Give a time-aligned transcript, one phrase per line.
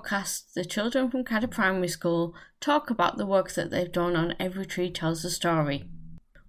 [0.00, 4.34] podcast, the children from Cadder Primary School talk about the work that they've done on
[4.38, 5.84] Every Tree Tells a Story,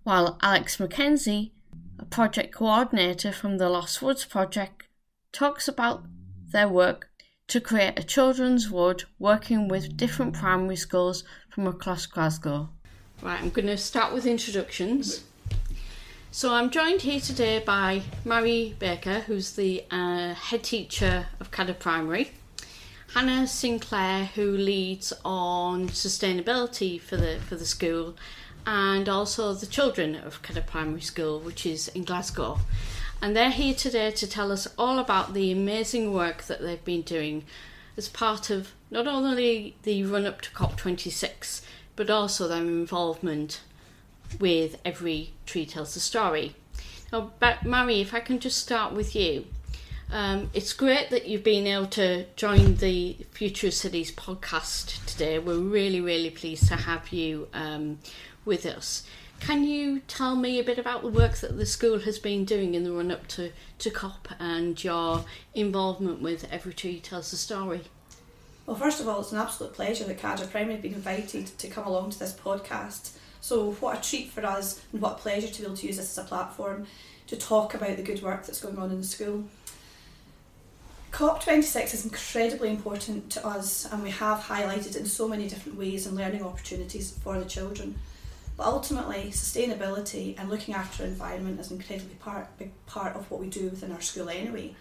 [0.04, 1.54] while Alex Mackenzie,
[2.00, 4.88] a project coordinator from the Lost Woods Project,
[5.32, 6.04] talks about
[6.52, 7.10] their work
[7.48, 12.70] to create a children's wood working with different primary schools from across Glasgow.
[13.22, 15.24] Right, I'm going to start with introductions.
[16.32, 21.74] So I'm joined here today by Mary Baker, who's the uh, head teacher of Cadder
[21.74, 22.32] Primary,
[23.14, 28.16] Hannah Sinclair, who leads on sustainability for the for the school,
[28.66, 32.60] and also the children of Cadder Primary School, which is in Glasgow.
[33.22, 37.02] And they're here today to tell us all about the amazing work that they've been
[37.02, 37.44] doing
[37.98, 41.62] as part of not only the run up to COP26,
[41.98, 43.60] but also their involvement
[44.40, 46.56] with every tree tells a story.
[47.12, 47.34] Now,
[47.66, 49.48] Mary, if I can just start with you.
[50.12, 55.40] Um, it's great that you've been able to join the Future Cities podcast today.
[55.40, 58.00] We're really, really pleased to have you um,
[58.44, 59.04] with us.
[59.40, 62.76] Can you tell me a bit about the work that the school has been doing
[62.76, 65.24] in the run up to, to COP and your
[65.54, 67.82] involvement with Every Tree Tells a Story?
[68.66, 71.68] Well, first of all, it's an absolute pleasure that Cadder Primary have been invited to
[71.70, 73.12] come along to this podcast.
[73.40, 75.98] So, what a treat for us and what a pleasure to be able to use
[75.98, 76.86] this as a platform
[77.28, 79.46] to talk about the good work that's going on in the school.
[81.12, 86.08] COP26 is incredibly important to us, and we have highlighted in so many different ways
[86.08, 87.96] and learning opportunities for the children.
[88.56, 93.42] But ultimately, sustainability and looking after environment is an incredibly part, big part of what
[93.42, 94.74] we do within our school anyway.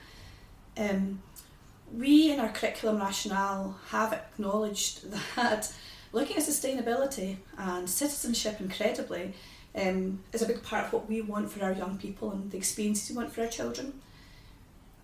[0.79, 1.21] Um,
[1.93, 5.73] we in our curriculum rationale have acknowledged that
[6.13, 9.35] looking at sustainability and citizenship incredibly
[9.75, 12.57] um, is a big part of what we want for our young people and the
[12.57, 14.01] experiences we want for our children.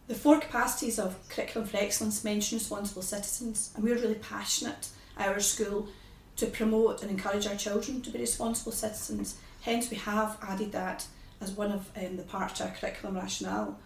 [0.09, 5.29] The four capacities of Curriculum for Excellence mention responsible citizens, and we're really passionate at
[5.29, 5.89] our school
[6.37, 9.37] to promote and encourage our children to be responsible citizens.
[9.63, 11.07] Hence, we have added that
[11.41, 13.79] as one of um, the parts of our curriculum rationale.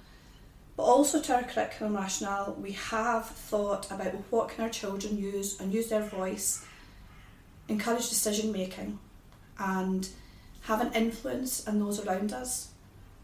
[0.77, 5.59] But also to our curriculum rationale, we have thought about what can our children use
[5.59, 6.67] and use their voice
[7.69, 8.99] encourage decision making
[9.59, 10.09] and
[10.63, 12.70] have an influence on those around us.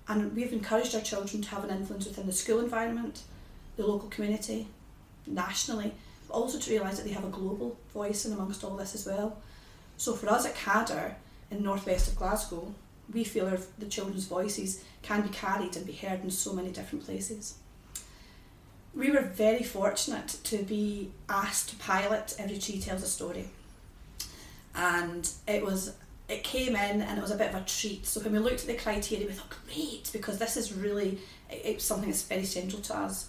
[0.09, 3.22] And we've encouraged our children to have an influence within the school environment,
[3.77, 4.69] the local community,
[5.27, 5.93] nationally,
[6.28, 9.06] but also to realise that they have a global voice in amongst all this as
[9.06, 9.39] well.
[9.97, 11.17] So for us at Cadder
[11.50, 12.72] in northwest of Glasgow,
[13.12, 16.71] we feel our, the children's voices can be carried and be heard in so many
[16.71, 17.55] different places.
[18.94, 23.49] We were very fortunate to be asked to pilot Every Tree Tells a Story
[24.77, 25.94] and it was
[26.28, 28.04] it came in and it was a bit of a treat.
[28.06, 31.84] So when we looked at the criteria, we thought, great, because this is really it's
[31.84, 33.28] something that's very central to us.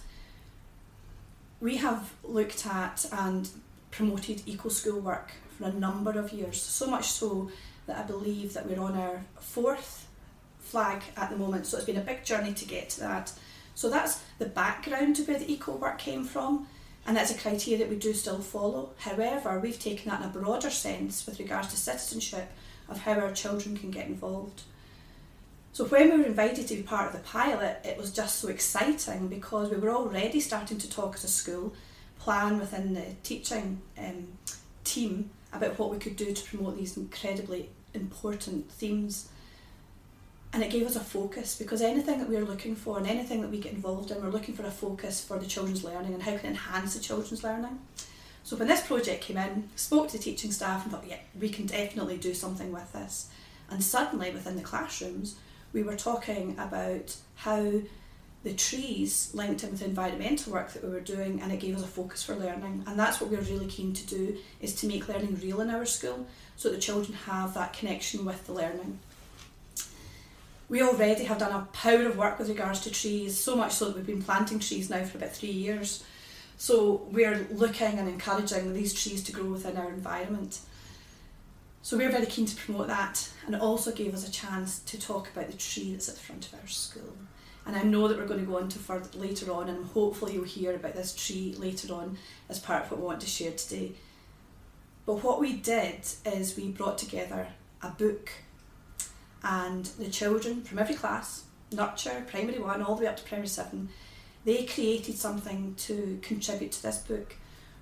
[1.60, 3.48] We have looked at and
[3.90, 7.50] promoted eco school work for a number of years, so much so
[7.86, 10.08] that I believe that we're on our fourth
[10.58, 11.66] flag at the moment.
[11.66, 13.32] So it's been a big journey to get to that.
[13.74, 16.66] So that's the background to where the eco work came from
[17.06, 18.90] and that's a criteria that we do still follow.
[18.98, 22.50] However, we've taken that in a broader sense with regards to citizenship
[22.88, 24.62] of how our children can get involved.
[25.72, 28.48] So when we were invited to be part of the pilot, it was just so
[28.48, 31.74] exciting because we were already starting to talk as a school,
[32.18, 34.28] plan within the teaching um,
[34.84, 39.28] team about what we could do to promote these incredibly important themes
[40.52, 43.42] and it gave us a focus because anything that we are looking for and anything
[43.42, 46.22] that we get involved in, we're looking for a focus for the children's learning and
[46.22, 47.78] how can enhance the children's learning.
[48.48, 51.50] So when this project came in, spoke to the teaching staff and thought, yeah, we
[51.50, 53.28] can definitely do something with this.
[53.68, 55.36] And suddenly within the classrooms,
[55.74, 57.82] we were talking about how
[58.44, 61.76] the trees linked in with the environmental work that we were doing and it gave
[61.76, 62.84] us a focus for learning.
[62.86, 65.84] And that's what we're really keen to do is to make learning real in our
[65.84, 68.98] school so that children have that connection with the learning
[70.70, 73.86] we already have done a power of work with regards to trees, so much so
[73.86, 76.04] that we've been planting trees now for about three years.
[76.60, 80.58] So we're looking and encouraging these trees to grow within our environment.
[81.82, 85.00] So we're very keen to promote that and it also gave us a chance to
[85.00, 87.16] talk about the tree that's at the front of our school.
[87.64, 90.44] And I know that we're going to go into further later on and hopefully you'll
[90.44, 92.18] hear about this tree later on
[92.48, 93.92] as part of what we want to share today.
[95.06, 97.46] But what we did is we brought together
[97.82, 98.30] a book
[99.44, 103.46] and the children from every class, nurture, primary one, all the way up to primary
[103.46, 103.90] seven,
[104.48, 107.36] they created something to contribute to this book,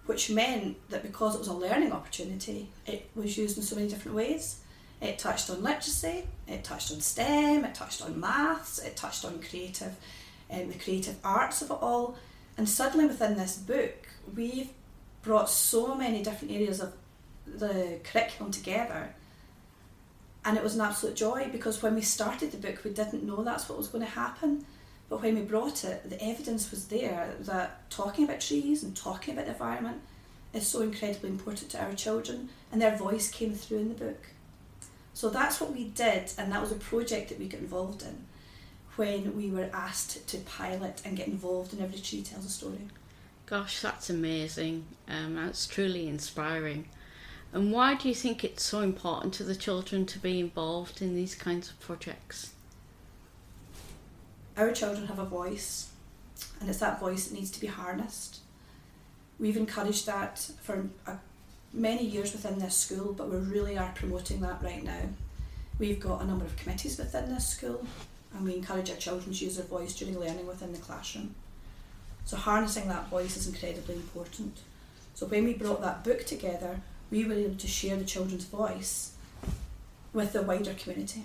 [0.07, 3.87] which meant that because it was a learning opportunity, it was used in so many
[3.87, 4.59] different ways.
[5.01, 9.41] It touched on literacy, it touched on STEM, it touched on maths, it touched on
[9.49, 9.95] creative
[10.51, 12.17] and um, the creative arts of it all.
[12.59, 14.71] And suddenly within this book, we've
[15.23, 16.95] brought so many different areas of
[17.47, 19.15] the curriculum together.
[20.45, 23.45] And it was an absolute joy because when we started the book, we didn't know
[23.45, 24.67] that's what was going to happen.
[25.09, 29.35] But when we brought it, the evidence was there that talking about trees and talking
[29.35, 30.03] about the environment
[30.53, 34.27] is so incredibly important to our children, and their voice came through in the book.
[35.15, 38.25] So that's what we did, and that was a project that we got involved in
[38.97, 42.89] when we were asked to pilot and get involved in Every Tree Tells a Story.
[43.45, 44.87] Gosh, that's amazing.
[45.09, 46.89] Um, that's truly inspiring.
[47.53, 51.15] And why do you think it's so important to the children to be involved in
[51.15, 52.53] these kinds of projects?
[54.57, 55.91] Our children have a voice,
[56.61, 58.41] and it's that voice that needs to be harnessed.
[59.39, 61.19] We've encouraged that for a,
[61.75, 65.11] many years within this school, but we really are promoting that right now.
[65.79, 67.85] We've got a number of committees within this school,
[68.35, 71.35] and we encourage our children to use their voice during learning within the classroom.
[72.25, 74.57] So, harnessing that voice is incredibly important.
[75.15, 76.81] So, when we brought that book together,
[77.11, 79.13] we were able to share the children's voice
[80.15, 81.25] with the wider community.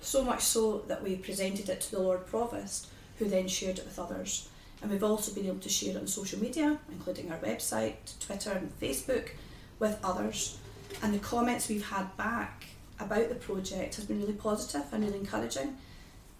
[0.00, 2.88] So much so that we presented it to the Lord Provost,
[3.18, 4.48] who then shared it with others.
[4.82, 8.52] And we've also been able to share it on social media, including our website, Twitter,
[8.52, 9.30] and Facebook,
[9.78, 10.58] with others.
[11.02, 12.64] And the comments we've had back
[13.00, 15.76] about the project has been really positive and really encouraging.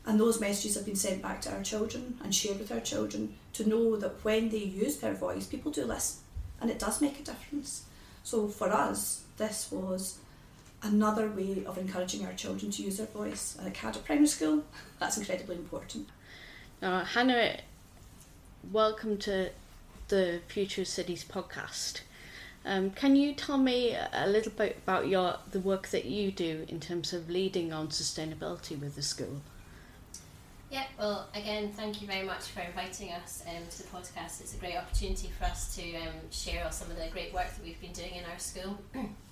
[0.04, 3.34] And those messages have been sent back to our children and shared with our children
[3.54, 6.20] to know that when they use their voice, people do listen
[6.60, 7.84] and it does make a difference.
[8.22, 10.18] So for us, this was
[10.82, 13.56] another way of encouraging our children to use their voice.
[13.58, 14.64] And at Cadder Primary School,
[14.98, 16.08] that's incredibly important.
[16.80, 17.58] Now, Hannah,
[18.70, 19.50] welcome to
[20.08, 22.00] the Future Cities podcast.
[22.64, 26.66] Um, can you tell me a little bit about your the work that you do
[26.68, 29.40] in terms of leading on sustainability with the school?
[30.68, 34.40] Yeah, well, again, thank you very much for inviting us um, to the podcast.
[34.40, 37.64] It's a great opportunity for us to um, share some of the great work that
[37.64, 38.76] we've been doing in our school.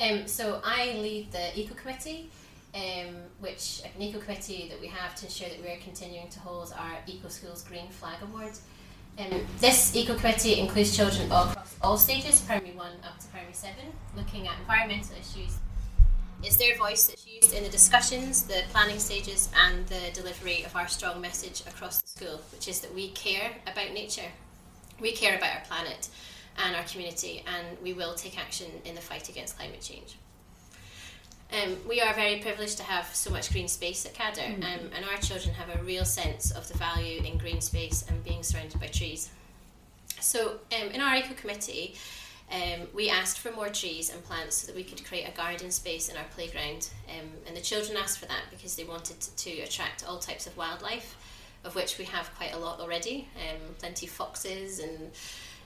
[0.00, 2.30] um, so, I lead the Eco Committee,
[2.74, 6.72] um, which an Eco Committee that we have to ensure that we're continuing to hold
[6.78, 8.52] our Eco Schools Green Flag Award.
[9.18, 13.74] Um, this Eco Committee includes children across all stages, primary 1 up to primary 7,
[14.16, 15.58] looking at environmental issues.
[16.42, 20.74] It's their voice that's used in the discussions, the planning stages, and the delivery of
[20.74, 24.30] our strong message across the school, which is that we care about nature,
[25.00, 26.08] we care about our planet
[26.58, 30.16] and our community, and we will take action in the fight against climate change.
[31.52, 34.62] Um, we are very privileged to have so much green space at Cadder, mm-hmm.
[34.62, 38.22] um, and our children have a real sense of the value in green space and
[38.22, 39.30] being surrounded by trees.
[40.20, 41.96] So, um, in our eco committee,
[42.52, 45.70] um, we asked for more trees and plants so that we could create a garden
[45.70, 46.88] space in our playground.
[47.08, 50.46] Um, and the children asked for that because they wanted to, to, attract all types
[50.46, 51.16] of wildlife,
[51.64, 53.28] of which we have quite a lot already.
[53.36, 55.12] Um, plenty of foxes and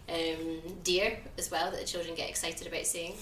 [0.09, 3.15] um, deer as well that the children get excited about seeing.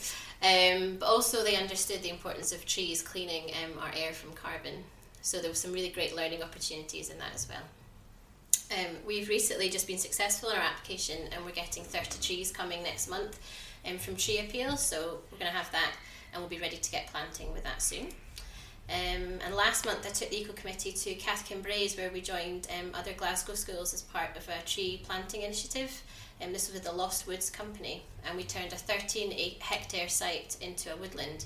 [0.42, 4.84] Um, but also, they understood the importance of trees cleaning um, our air from carbon.
[5.20, 7.62] So there were some really great learning opportunities in that as well.
[8.76, 12.82] Um, we've recently just been successful in our application and we're getting 30 trees coming
[12.82, 13.38] next month
[13.88, 15.92] um, from Tree Appeal, so we're going to have that
[16.32, 18.06] and we'll be ready to get planting with that soon.
[18.88, 22.66] Um, and last month I took the Eco Committee to Cathkin Braes where we joined
[22.78, 26.02] um, other Glasgow schools as part of a tree planting initiative.
[26.42, 30.56] Um, this was with the Lost Woods Company and we turned a 13 hectare site
[30.60, 31.44] into a woodland.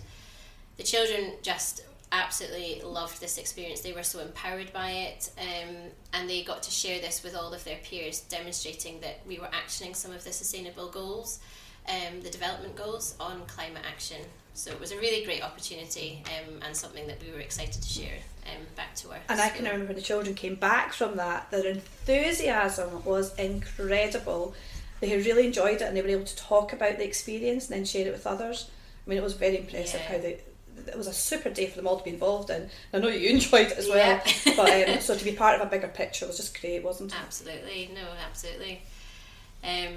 [0.76, 3.80] The children just absolutely loved this experience.
[3.80, 5.76] They were so empowered by it, um,
[6.12, 9.48] and they got to share this with all of their peers, demonstrating that we were
[9.48, 11.40] actioning some of the sustainable goals,
[11.88, 14.18] um, the development goals on climate action.
[14.54, 17.88] So it was a really great opportunity um, and something that we were excited to
[17.88, 19.18] share um, back to our.
[19.28, 19.40] And school.
[19.40, 21.50] I can remember when the children came back from that.
[21.50, 24.54] Their enthusiasm was incredible.
[25.00, 27.84] They really enjoyed it and they were able to talk about the experience and then
[27.84, 28.70] share it with others.
[29.06, 30.16] I mean, it was very impressive yeah.
[30.16, 30.40] how they
[30.86, 32.68] it was a super day for them all to be involved in.
[32.92, 34.20] I know you enjoyed it as well, yeah.
[34.56, 37.18] but um, so to be part of a bigger picture was just great, wasn't it?
[37.20, 38.82] Absolutely, no, absolutely.
[39.64, 39.96] Um,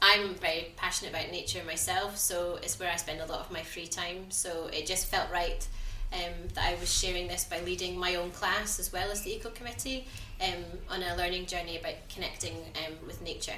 [0.00, 3.62] I'm very passionate about nature myself, so it's where I spend a lot of my
[3.62, 4.30] free time.
[4.30, 5.66] So it just felt right
[6.12, 9.34] um, that I was sharing this by leading my own class as well as the
[9.34, 10.06] Eco Committee
[10.40, 13.54] um, on a learning journey about connecting um, with nature.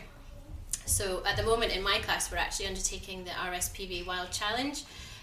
[0.87, 4.83] So at the moment in my class, we're actually undertaking the RSPB Wild Challenge,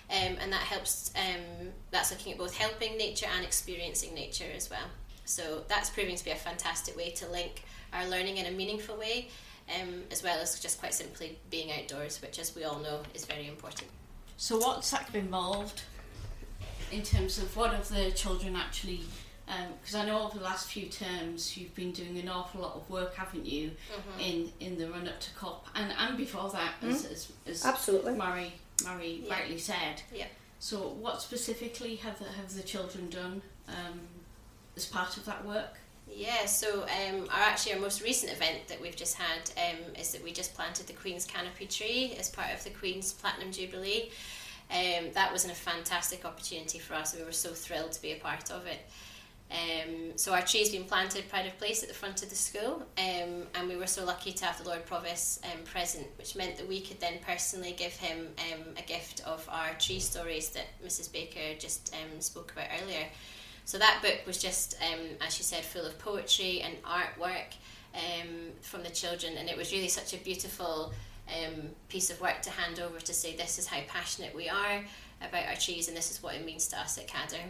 [0.10, 1.12] um, and that helps.
[1.16, 4.88] Um, that's looking at both helping nature and experiencing nature as well.
[5.26, 7.64] So that's proving to be a fantastic way to link
[7.94, 9.30] our learning in a meaningful way,
[9.80, 13.26] um, as well as just quite simply being outdoors, which, as we all know, is
[13.26, 13.90] very important.
[14.38, 15.84] So what's that involved
[16.92, 19.02] in terms of what have the children actually
[19.80, 22.76] because um, I know over the last few terms you've been doing an awful lot
[22.76, 24.20] of work, haven't you, mm-hmm.
[24.20, 26.92] in in the run up to COP and and before that, mm-hmm.
[26.92, 28.54] as, as, as absolutely Mary
[28.86, 29.34] Mary yeah.
[29.34, 30.02] rightly said.
[30.14, 30.28] Yeah.
[30.60, 34.00] So, what specifically have the, have the children done um,
[34.78, 35.80] as part of that work?
[36.14, 40.12] Yeah, so um, our actually our most recent event that we've just had um, is
[40.12, 44.12] that we just planted the Queen's canopy tree as part of the Queen's Platinum Jubilee.
[44.70, 47.16] Um, that was a fantastic opportunity for us.
[47.16, 48.80] We were so thrilled to be a part of it.
[49.52, 52.84] Um, so our tree's been planted pride of place at the front of the school,
[52.98, 56.56] um, and we were so lucky to have the Lord Provost um, present, which meant
[56.56, 60.68] that we could then personally give him um, a gift of our tree stories that
[60.86, 63.06] Mrs Baker just um, spoke about earlier.
[63.66, 67.54] So that book was just, um, as she said, full of poetry and artwork
[68.62, 70.94] from the children, and it was really such a beautiful
[71.90, 74.84] piece of work to hand over to say this is how passionate we are
[75.22, 77.44] about our trees, and this is what it means to us at Cadder.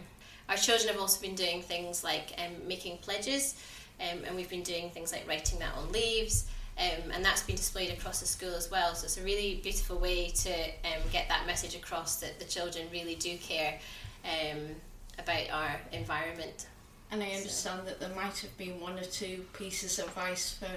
[0.48, 3.54] Our children have also been doing things like um, making pledges,
[4.00, 6.46] um, and we've been doing things like writing that on leaves.
[6.78, 8.94] Um, and that's been displayed across the school as well.
[8.94, 12.86] So it's a really beautiful way to um, get that message across that the children
[12.90, 13.78] really do care
[14.24, 14.74] um,
[15.18, 16.66] about our environment.
[17.10, 17.84] And I understand so.
[17.84, 20.70] that there might have been one or two pieces of advice for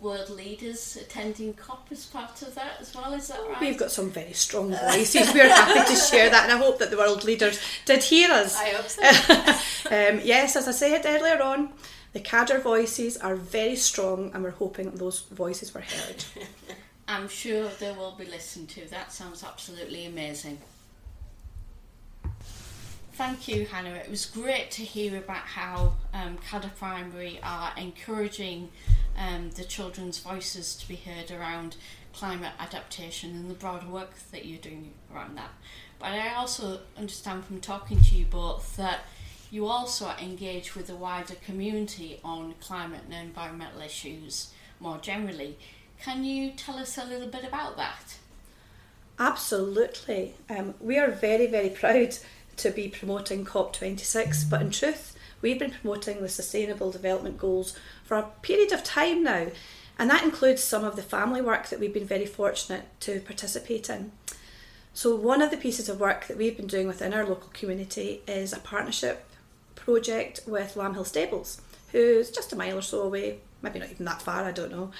[0.00, 3.12] world leaders attending COP as part of that as well.
[3.12, 3.60] Is that right?
[3.60, 5.32] We've got some very strong voices.
[5.34, 8.56] We're happy to share that, and I hope that the world leaders did hear us.
[8.56, 9.02] I hope so.
[9.90, 11.70] um, yes, as I said earlier on,
[12.12, 16.24] the Cadder voices are very strong, and we're hoping that those voices were heard.
[17.08, 18.88] I'm sure they will be listened to.
[18.90, 20.58] That sounds absolutely amazing.
[23.14, 23.96] Thank you, Hannah.
[23.96, 28.68] It was great to hear about how um, Cadder Primary are encouraging
[29.18, 31.76] um, the children's voices to be heard around
[32.12, 35.50] climate adaptation and the broader work that you're doing around that.
[35.98, 39.00] But I also understand from talking to you both that
[39.50, 45.58] you also engage with the wider community on climate and environmental issues more generally.
[46.00, 48.18] Can you tell us a little bit about that?
[49.18, 50.34] Absolutely.
[50.48, 52.16] Um, we are very, very proud
[52.58, 57.76] to be promoting COP26, but in truth, we've been promoting the Sustainable Development Goals
[58.08, 59.48] for a period of time now,
[59.98, 63.90] and that includes some of the family work that we've been very fortunate to participate
[63.90, 64.12] in.
[64.94, 68.22] So, one of the pieces of work that we've been doing within our local community
[68.26, 69.26] is a partnership
[69.74, 71.60] project with Lamb Stables,
[71.92, 74.90] who's just a mile or so away, maybe not even that far, I don't know.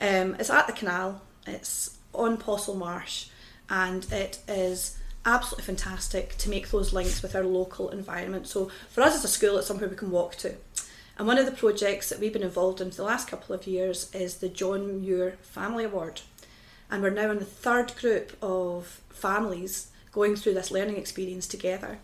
[0.00, 3.28] Um, it's at the canal, it's on Possil Marsh,
[3.70, 8.48] and it is absolutely fantastic to make those links with our local environment.
[8.48, 10.56] So for us as a school, it's somewhere we can walk to.
[11.18, 13.66] And one of the projects that we've been involved in for the last couple of
[13.66, 16.20] years is the John Muir Family Award.
[16.90, 21.98] And we're now in the third group of families going through this learning experience together.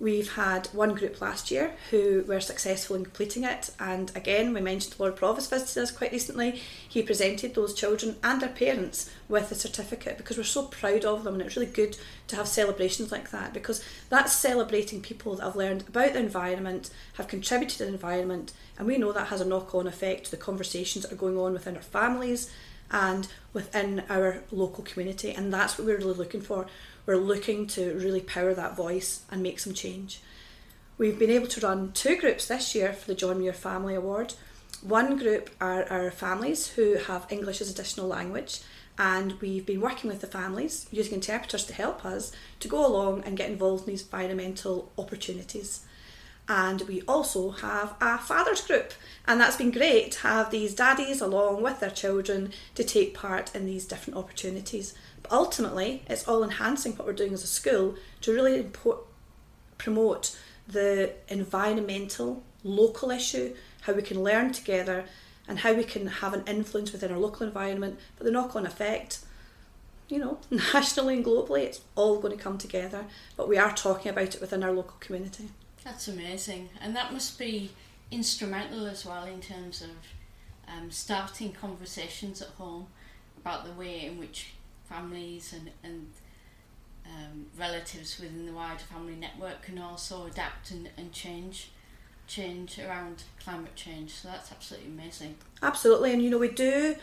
[0.00, 4.60] We've had one group last year who were successful in completing it, and again, we
[4.60, 6.62] mentioned Lord Provost visited us quite recently.
[6.88, 11.24] He presented those children and their parents with the certificate because we're so proud of
[11.24, 15.42] them, and it's really good to have celebrations like that because that's celebrating people that
[15.42, 19.40] have learned about the environment, have contributed to the environment, and we know that has
[19.40, 22.48] a knock on effect to the conversations that are going on within our families
[22.92, 26.68] and within our local community, and that's what we're really looking for
[27.08, 30.20] we're looking to really power that voice and make some change.
[30.98, 34.34] We've been able to run two groups this year for the John Muir Family Award.
[34.82, 38.60] One group are our families who have English as additional language,
[38.98, 43.22] and we've been working with the families using interpreters to help us to go along
[43.24, 45.86] and get involved in these environmental opportunities.
[46.46, 48.92] And we also have a fathers group,
[49.26, 53.54] and that's been great to have these daddies along with their children to take part
[53.54, 54.92] in these different opportunities
[55.30, 59.00] ultimately, it's all enhancing what we're doing as a school to really import,
[59.76, 65.04] promote the environmental, local issue, how we can learn together,
[65.46, 67.98] and how we can have an influence within our local environment.
[68.16, 69.20] But the knock on effect,
[70.08, 73.06] you know, nationally and globally, it's all going to come together.
[73.36, 75.48] But we are talking about it within our local community.
[75.84, 76.68] That's amazing.
[76.82, 77.70] And that must be
[78.10, 79.90] instrumental as well in terms of
[80.68, 82.88] um, starting conversations at home
[83.38, 84.52] about the way in which
[84.88, 86.06] families and, and
[87.06, 91.70] um, relatives within the wider family network can also adapt and, and change
[92.28, 94.12] change around climate change.
[94.12, 95.36] So that's absolutely amazing.
[95.62, 96.94] Absolutely, and you know we do.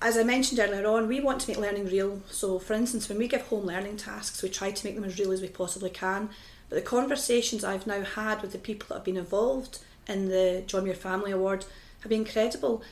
[0.00, 2.22] As I mentioned earlier on, we want to make learning real.
[2.28, 5.16] So, for instance, when we give home learning tasks, we try to make them as
[5.16, 6.28] real as we possibly can.
[6.68, 10.64] But the conversations I've now had with the people that have been involved in the
[10.66, 11.66] John Muir Family Award
[12.00, 12.82] have been incredible.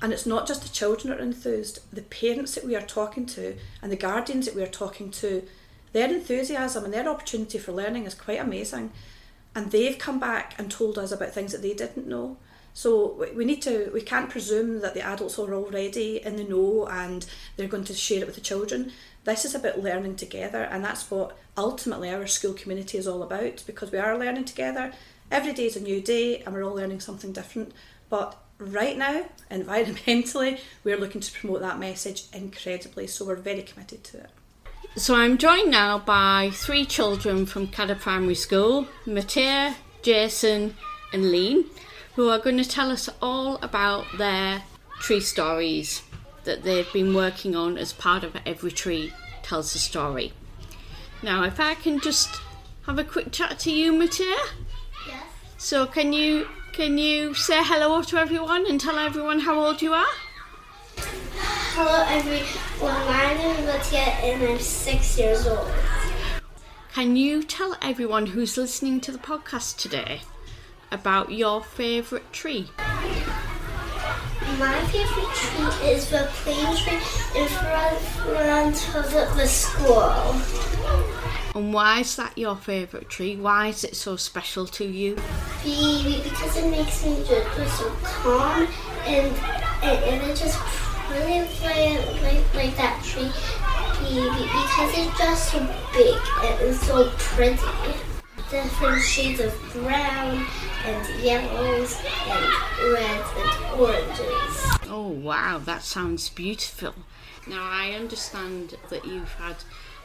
[0.00, 3.26] And it's not just the children that are enthused, the parents that we are talking
[3.26, 5.42] to and the guardians that we are talking to,
[5.92, 8.92] their enthusiasm and their opportunity for learning is quite amazing.
[9.54, 12.36] and they've come back and told us about things that they didn't know.
[12.74, 16.86] So we need to we can't presume that the adults are already in the know
[16.86, 17.26] and
[17.56, 18.92] they're going to share it with the children.
[19.24, 23.64] This is about learning together and that's what ultimately our school community is all about
[23.66, 24.92] because we are learning together.
[25.30, 27.72] Every day is a new day and we're all learning something different.
[28.08, 33.06] But right now, environmentally, we're looking to promote that message incredibly.
[33.06, 34.30] So we're very committed to it.
[34.96, 40.74] So I'm joined now by three children from Cadder Primary School, Matea, Jason
[41.12, 41.64] and Lean
[42.18, 44.60] who are going to tell us all about their
[44.98, 46.02] tree stories
[46.42, 49.12] that they've been working on as part of Every Tree
[49.44, 50.32] Tells a Story.
[51.22, 52.40] Now, if I can just
[52.86, 54.34] have a quick chat to you, Matea.
[55.06, 55.22] Yes.
[55.58, 56.48] So, can you
[56.78, 60.14] can you say hello to everyone and tell everyone how old you are?
[61.74, 63.04] Hello, everyone.
[63.04, 65.68] My name is Matea, and I'm six years old.
[66.94, 70.20] Can you tell everyone who's listening to the podcast today
[70.92, 72.68] about your favourite tree.
[74.60, 81.17] My favourite tree is the plane tree in front, front of the, the school.
[81.54, 83.36] And why is that your favourite tree?
[83.36, 85.16] Why is it so special to you?
[85.64, 88.68] Be, because it makes me just so calm
[89.04, 89.26] and,
[89.82, 90.60] and, and it just
[91.10, 93.32] really like, like, like that tree
[94.00, 95.58] be, because it's just so
[95.92, 96.16] big
[96.60, 97.60] and so pretty.
[98.50, 100.46] Different shades of brown
[100.84, 104.66] and yellows and reds and oranges.
[104.88, 106.94] Oh wow, that sounds beautiful.
[107.46, 109.56] Now I understand that you've had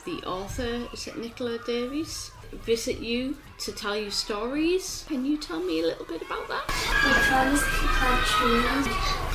[0.06, 2.32] the author, is it Nicola Davies,
[2.66, 5.06] visit you to tell you stories.
[5.08, 6.66] Can you tell me a little bit about that?
[7.06, 7.14] We
[7.60, 8.88] to plant trees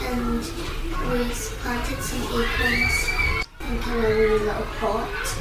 [0.09, 0.41] and
[1.11, 1.31] we
[1.63, 3.09] planted some acorns
[3.71, 5.39] into a really little pot.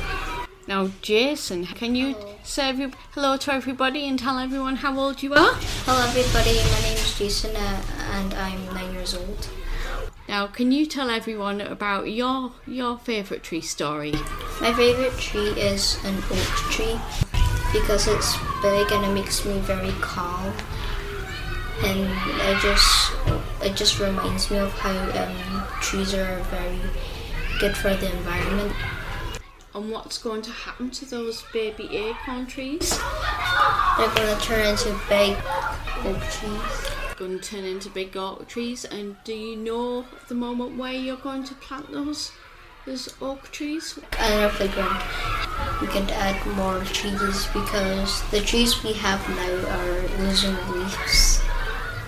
[0.68, 5.34] Now, Jason, can you say every, hello to everybody and tell everyone how old you
[5.34, 5.54] are?
[5.86, 6.56] Hello, everybody.
[6.72, 9.48] My name is Jason uh, and I'm nine years old.
[10.28, 14.14] Now, can you tell everyone about your your favourite tree story?
[14.60, 17.00] My favourite tree is an oak tree
[17.72, 20.54] because it's big and it makes me very calm.
[21.84, 22.12] And
[22.42, 23.14] I just
[23.62, 26.80] it just reminds me of how um, trees are very
[27.60, 28.74] good for the environment
[29.78, 32.98] and what's going to happen to those baby acorn trees?
[33.98, 35.38] They're going to turn into big
[36.04, 37.16] oak trees.
[37.16, 38.86] Going to turn into big oak trees.
[38.86, 42.32] And do you know at the moment where you're going to plant those
[42.88, 44.00] those oak trees?
[44.14, 45.04] At our playground.
[45.80, 51.40] We can add more trees because the trees we have now are losing leaves.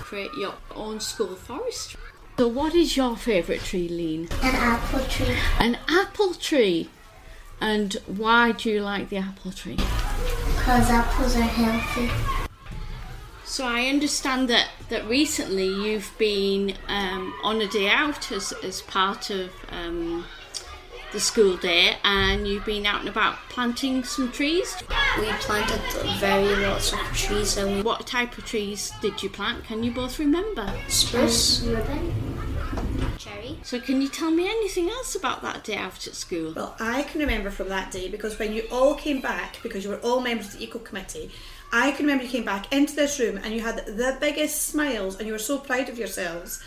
[0.02, 1.96] Create your own school forest.
[2.40, 4.30] So, what is your favourite tree, Lean?
[4.42, 5.38] An apple tree.
[5.60, 6.90] An apple tree.
[7.62, 9.76] And why do you like the apple tree?
[9.76, 12.10] Because apples are healthy.
[13.44, 18.84] So I understand that, that recently you've been um, on a day out as, as
[18.84, 20.26] part of um,
[21.12, 24.76] the school day and you've been out and about planting some trees.
[25.18, 25.82] We planted
[26.20, 27.82] very lots of trees and we...
[27.82, 29.64] What type of trees did you plant?
[29.64, 30.72] Can you both remember?
[30.88, 31.62] Spruce.
[31.64, 32.29] Ribbon.
[33.64, 36.54] So can you tell me anything else about that day out at school?
[36.56, 39.90] Well, I can remember from that day because when you all came back, because you
[39.90, 41.32] were all members of the Eco Committee,
[41.72, 45.18] I can remember you came back into this room and you had the biggest smiles
[45.18, 46.64] and you were so proud of yourselves.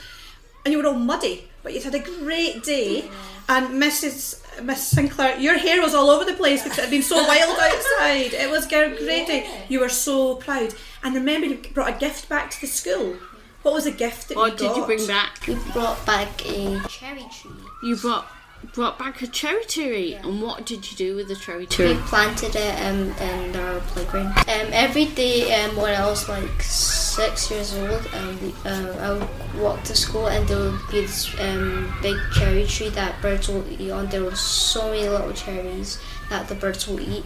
[0.64, 3.05] And you were all muddy, but you'd had a great day.
[3.05, 3.44] Oh.
[3.48, 4.40] And Mrs.
[4.62, 7.59] Miss Sinclair, your hair was all over the place because it had been so wild
[7.59, 8.33] outside.
[8.33, 9.64] It was a great day.
[9.68, 10.72] You were so proud.
[11.02, 13.16] And remember, you brought a gift back to the school.
[13.62, 15.46] What was a gift that what you did you bring back?
[15.46, 17.53] We brought back a cherry tree.
[17.83, 18.27] You brought
[18.75, 20.12] brought back a cherry tree.
[20.12, 20.27] Yeah.
[20.27, 21.94] And what did you do with the cherry tree?
[21.94, 24.37] We planted it um, in our playground.
[24.38, 29.62] Um, every day um, when I was like six years old, um, uh, I would
[29.62, 33.64] walk to school and there would be this um, big cherry tree that birds will
[33.81, 34.09] eat on.
[34.09, 37.25] There were so many little cherries that the birds will eat.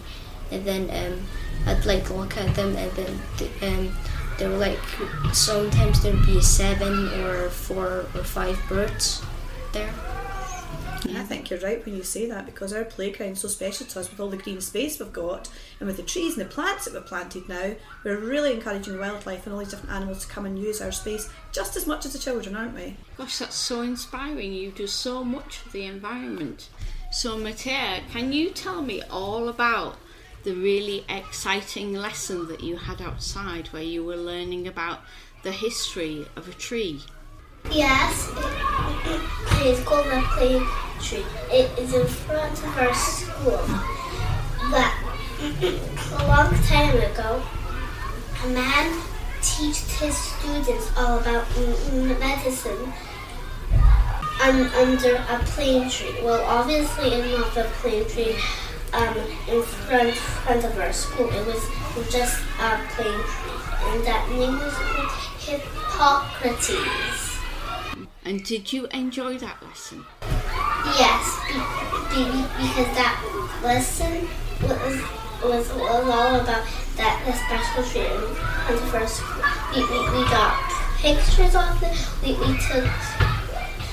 [0.51, 1.25] And then um,
[1.65, 3.19] I'd like look at them and then
[3.61, 3.97] um,
[4.37, 4.79] there were like
[5.33, 9.23] sometimes there'd be seven or four or five birds
[9.73, 9.93] there.
[11.15, 14.09] I think you're right when you say that because our playground's so special to us
[14.09, 16.93] with all the green space we've got and with the trees and the plants that
[16.93, 20.59] we've planted now, we're really encouraging wildlife and all these different animals to come and
[20.59, 22.97] use our space just as much as the children, aren't we?
[23.17, 24.53] Gosh, that's so inspiring.
[24.53, 26.69] You do so much for the environment.
[27.11, 29.97] So, Matea, can you tell me all about
[30.47, 35.01] the really exciting lesson that you had outside where you were learning about
[35.43, 37.01] the history of a tree.
[37.69, 38.31] Yes,
[39.59, 40.65] it is called the plane
[41.01, 41.25] tree.
[41.51, 43.59] It is in front of our school.
[44.71, 44.93] But
[46.15, 47.43] a long time ago,
[48.45, 49.01] a man
[49.41, 51.45] taught his students all about
[52.21, 52.93] medicine
[54.41, 56.15] un- under a plane tree.
[56.23, 58.37] Well, obviously, it's not the plane tree
[58.93, 61.29] um, in front, front of our school.
[61.29, 61.61] It was
[62.11, 63.57] just a plane tree,
[63.91, 64.73] and that name was
[65.45, 67.37] Hippocrates.
[68.25, 70.05] And did you enjoy that lesson?
[70.99, 73.17] Yes, be- be- because that
[73.63, 74.27] lesson
[74.61, 75.01] was
[75.43, 76.65] was, was all about
[76.97, 79.43] that the special tree in front of our school.
[79.73, 80.57] We, we, we got
[80.97, 81.97] pictures of it.
[82.23, 82.89] We, we took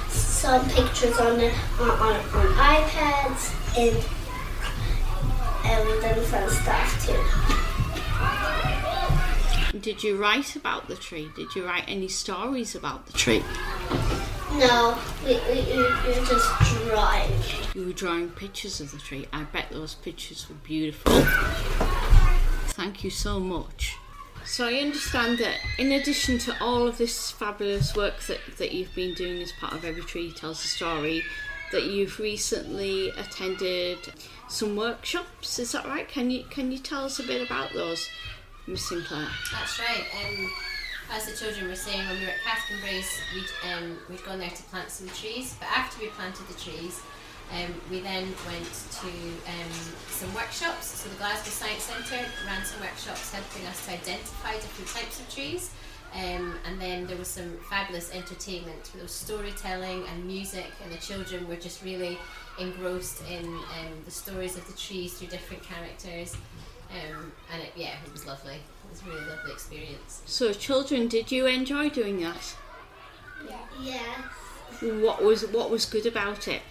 [0.08, 3.96] some pictures on it on, on, on iPads and
[5.64, 7.22] and done fun stuff too.
[9.78, 11.30] Did you write about the tree?
[11.34, 13.42] Did you write any stories about the tree?
[14.52, 16.48] No, we, we, we were just
[16.86, 17.32] drawing.
[17.74, 19.26] You were drawing pictures of the tree.
[19.32, 21.12] I bet those pictures were beautiful.
[22.68, 23.96] Thank you so much.
[24.44, 28.94] So I understand that in addition to all of this fabulous work that, that you've
[28.94, 31.24] been doing as part of Every Tree Tells a Story,
[31.74, 33.98] that you've recently attended
[34.48, 35.58] some workshops.
[35.58, 36.06] Is that right?
[36.06, 38.08] Can you can you tell us a bit about those,
[38.68, 39.26] Miss Sinclair?
[39.52, 40.06] That's right.
[40.22, 40.52] Um,
[41.10, 44.50] as the children were saying, when we were at Braes, we'd, um, we'd gone there
[44.50, 45.56] to plant some trees.
[45.58, 47.02] But after we planted the trees,
[47.52, 48.70] um, we then went
[49.02, 49.74] to um,
[50.08, 51.02] some workshops.
[51.02, 55.28] So the Glasgow Science Centre ran some workshops helping us to identify different types of
[55.28, 55.70] trees.
[56.14, 58.90] Um, and then there was some fabulous entertainment.
[58.94, 62.18] There was storytelling and music, and the children were just really
[62.58, 66.36] engrossed in um, the stories of the trees through different characters.
[66.90, 68.54] Um, and it, yeah, it was lovely.
[68.54, 70.22] It was a really lovely experience.
[70.26, 72.54] So children, did you enjoy doing that?
[73.48, 73.56] Yeah.
[73.82, 74.08] Yes.
[74.80, 76.62] What was what was good about it?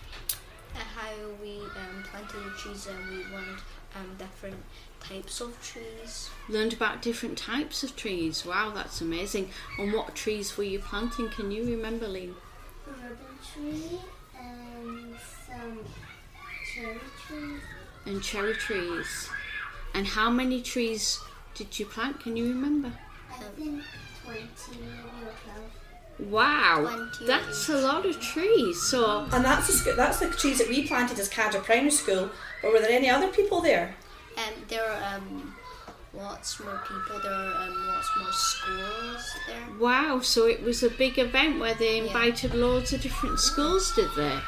[0.76, 3.60] Uh, how we um, planted the trees and we learned
[3.96, 4.56] um, different
[5.04, 6.30] types of trees.
[6.50, 8.46] Learned about different types of trees.
[8.46, 9.50] Wow, that's amazing.
[9.78, 11.30] And what trees were you planting?
[11.30, 12.32] Can you remember, Lee?
[12.88, 13.18] Rubber
[13.54, 14.00] tree
[14.40, 15.16] and
[15.48, 15.80] some
[16.74, 17.62] cherry trees.
[18.06, 19.30] And cherry trees.
[19.94, 21.20] And how many trees
[21.56, 22.20] did you plant?
[22.20, 22.92] Can you remember?
[23.32, 23.84] I think
[24.24, 25.32] 20 or
[26.20, 26.32] 12.
[26.32, 28.82] Wow, 20 that's a lot of trees.
[28.82, 32.30] So And that's the, that's the trees that we planted as Cadder Primary School.
[32.62, 33.96] But were there any other people there?
[34.38, 35.56] And there are um,
[36.14, 37.20] lots more people.
[37.22, 39.68] There are um, lots more schools there.
[39.80, 42.04] wow, so it was a big event where they Yeah.
[42.06, 44.40] invited loads of different schools, did they?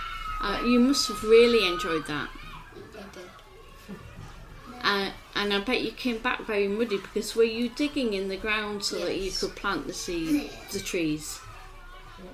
[0.41, 2.29] Uh, you must have really enjoyed that.
[2.97, 3.29] I did.
[4.83, 8.37] Uh, and I bet you came back very muddy because were you digging in the
[8.37, 11.39] ground so that you could plant the seed, the trees?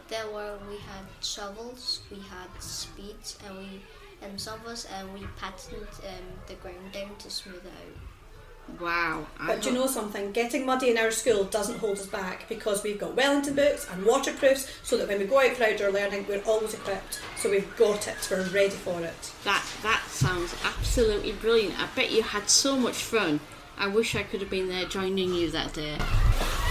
[0.10, 3.82] There were we had shovels, we had spades, and we
[4.22, 8.80] and some of us and we patted um, the ground down to smooth it out.
[8.80, 9.26] Wow.
[9.40, 10.32] I But do you know something?
[10.32, 14.06] Getting muddy in our school doesn't hold us back because we've got Wellington boots and
[14.06, 17.22] waterproofs so that when we go out for outdoor learning, we're always equipped.
[17.38, 18.16] So we've got it.
[18.30, 19.32] We're ready for it.
[19.44, 21.80] That that sounds absolutely brilliant.
[21.80, 23.40] I bet you had so much fun.
[23.78, 25.98] I wish I could have been there joining you that day.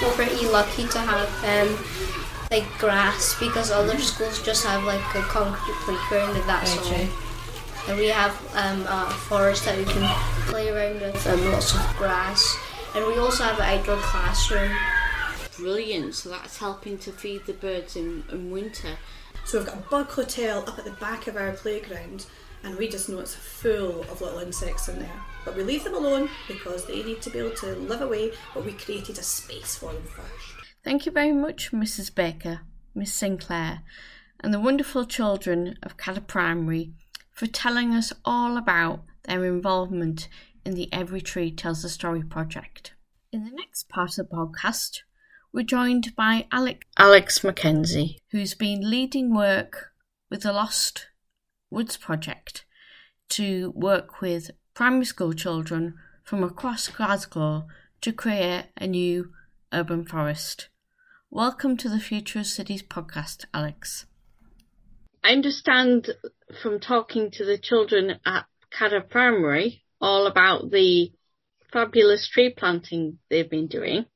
[0.01, 1.85] We're pretty lucky to have um,
[2.51, 6.85] like grass because other schools just have like a concrete playground and that's all.
[6.85, 7.09] True.
[7.89, 10.03] And we have um, a forest that we can
[10.47, 12.57] play around with and lots of grass.
[12.95, 14.73] And we also have an outdoor classroom.
[15.57, 16.15] Brilliant.
[16.15, 18.97] So that's helping to feed the birds in, in winter.
[19.45, 22.27] So we've got a bug hotel up at the back of our playground
[22.63, 25.23] and we just know it's full of little insects in there.
[25.45, 28.65] But we leave them alone because they need to be able to live away, but
[28.65, 30.67] we created a space for them first.
[30.85, 32.15] Thank you very much, Mrs.
[32.15, 32.61] Baker,
[32.95, 33.81] Miss Sinclair,
[34.41, 36.93] and the wonderful children of Cadder Primary
[37.41, 40.29] for telling us all about their involvement
[40.63, 42.93] in the Every Tree Tells a Story project.
[43.33, 44.99] In the next part of the podcast,
[45.51, 49.93] we're joined by Alec, Alex Mackenzie, who's been leading work
[50.31, 51.07] with the Lost
[51.71, 52.67] Woods project
[53.31, 57.67] to work with primary school children from across Glasgow
[58.03, 59.33] to create a new
[59.73, 60.69] urban forest.
[61.31, 64.05] Welcome to the Future of Cities podcast, Alex.
[65.25, 66.11] I understand
[66.63, 71.13] from talking to the children at Cadder Primary all about the
[71.73, 74.07] fabulous tree planting they've been doing,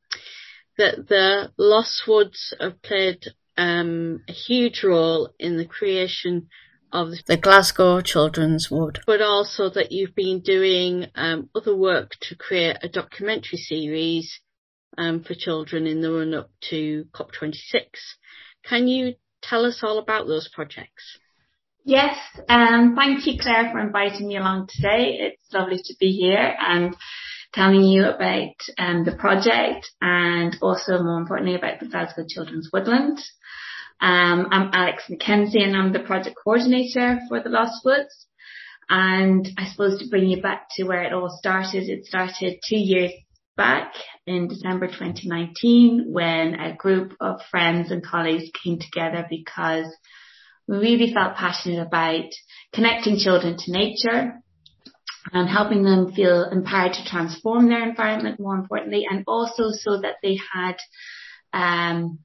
[0.78, 3.24] that the Lost Woods have played
[3.56, 6.48] um, a huge role in the creation
[6.92, 12.36] of the Glasgow Children's Wood, but also that you've been doing um, other work to
[12.36, 14.40] create a documentary series
[14.96, 17.86] um, for children in the run up to COP26.
[18.64, 21.18] Can you tell us all about those projects?
[21.86, 22.16] Yes,
[22.48, 25.18] um, thank you, Claire, for inviting me along today.
[25.20, 26.96] It's lovely to be here and
[27.52, 33.18] telling you about um, the project and also more importantly about the Glasgow Children's Woodland.
[34.00, 38.26] Um, I'm Alex McKenzie and I'm the project coordinator for the Lost Woods.
[38.88, 42.78] And I suppose to bring you back to where it all started, it started two
[42.78, 43.12] years
[43.58, 43.92] back
[44.26, 49.86] in December 2019 when a group of friends and colleagues came together because
[50.66, 52.30] really felt passionate about
[52.72, 54.40] connecting children to nature
[55.32, 60.16] and helping them feel empowered to transform their environment more importantly and also so that
[60.22, 60.76] they had
[61.52, 62.18] um,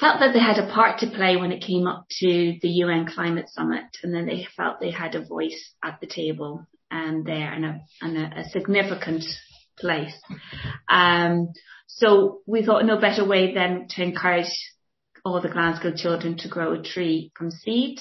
[0.00, 3.06] felt that they had a part to play when it came up to the UN
[3.06, 7.52] climate summit and then they felt they had a voice at the table and there
[7.52, 9.24] and a, and a, a significant
[9.78, 10.14] place.
[10.88, 11.52] Um,
[11.86, 14.52] so we thought no better way than to encourage
[15.24, 17.98] all the Glasgow children to grow a tree from seed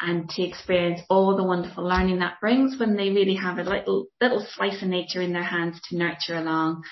[0.00, 4.06] and to experience all the wonderful learning that brings when they really have a little,
[4.20, 6.82] little slice of nature in their hands to nurture along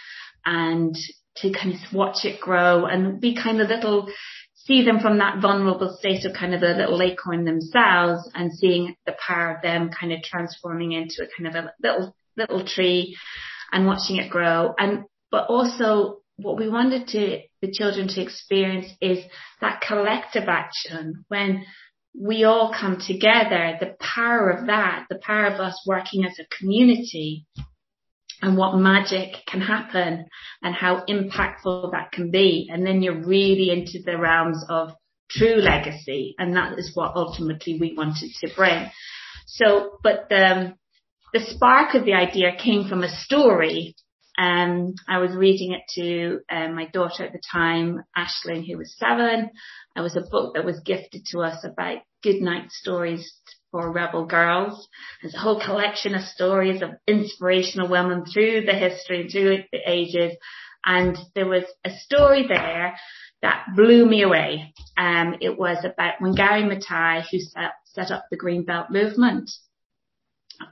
[0.46, 0.94] and
[1.36, 4.08] to kind of watch it grow and be kind of little,
[4.54, 8.94] see them from that vulnerable state of kind of a little acorn themselves and seeing
[9.06, 13.16] the power of them kind of transforming into a kind of a little, little tree
[13.72, 14.74] and watching it grow.
[14.78, 19.24] And, but also what we wanted to, the children to experience is
[19.60, 21.64] that collective action when
[22.18, 26.56] we all come together, the power of that, the power of us working as a
[26.58, 27.46] community
[28.42, 30.26] and what magic can happen
[30.62, 32.68] and how impactful that can be.
[32.70, 34.92] And then you're really into the realms of
[35.30, 36.34] true legacy.
[36.38, 38.90] And that is what ultimately we wanted to bring.
[39.46, 40.74] So, but the,
[41.32, 43.94] the spark of the idea came from a story.
[44.38, 48.96] Um, I was reading it to um, my daughter at the time, Ashlyn, who was
[48.96, 49.50] seven.
[49.94, 53.30] It was a book that was gifted to us about good night stories
[53.70, 54.88] for rebel girls.
[55.20, 60.36] There's a whole collection of stories of inspirational women through the history, through the ages.
[60.84, 62.96] And there was a story there
[63.42, 64.72] that blew me away.
[64.96, 69.50] Um, it was about Wangari Maathai who set, set up the Green Belt movement.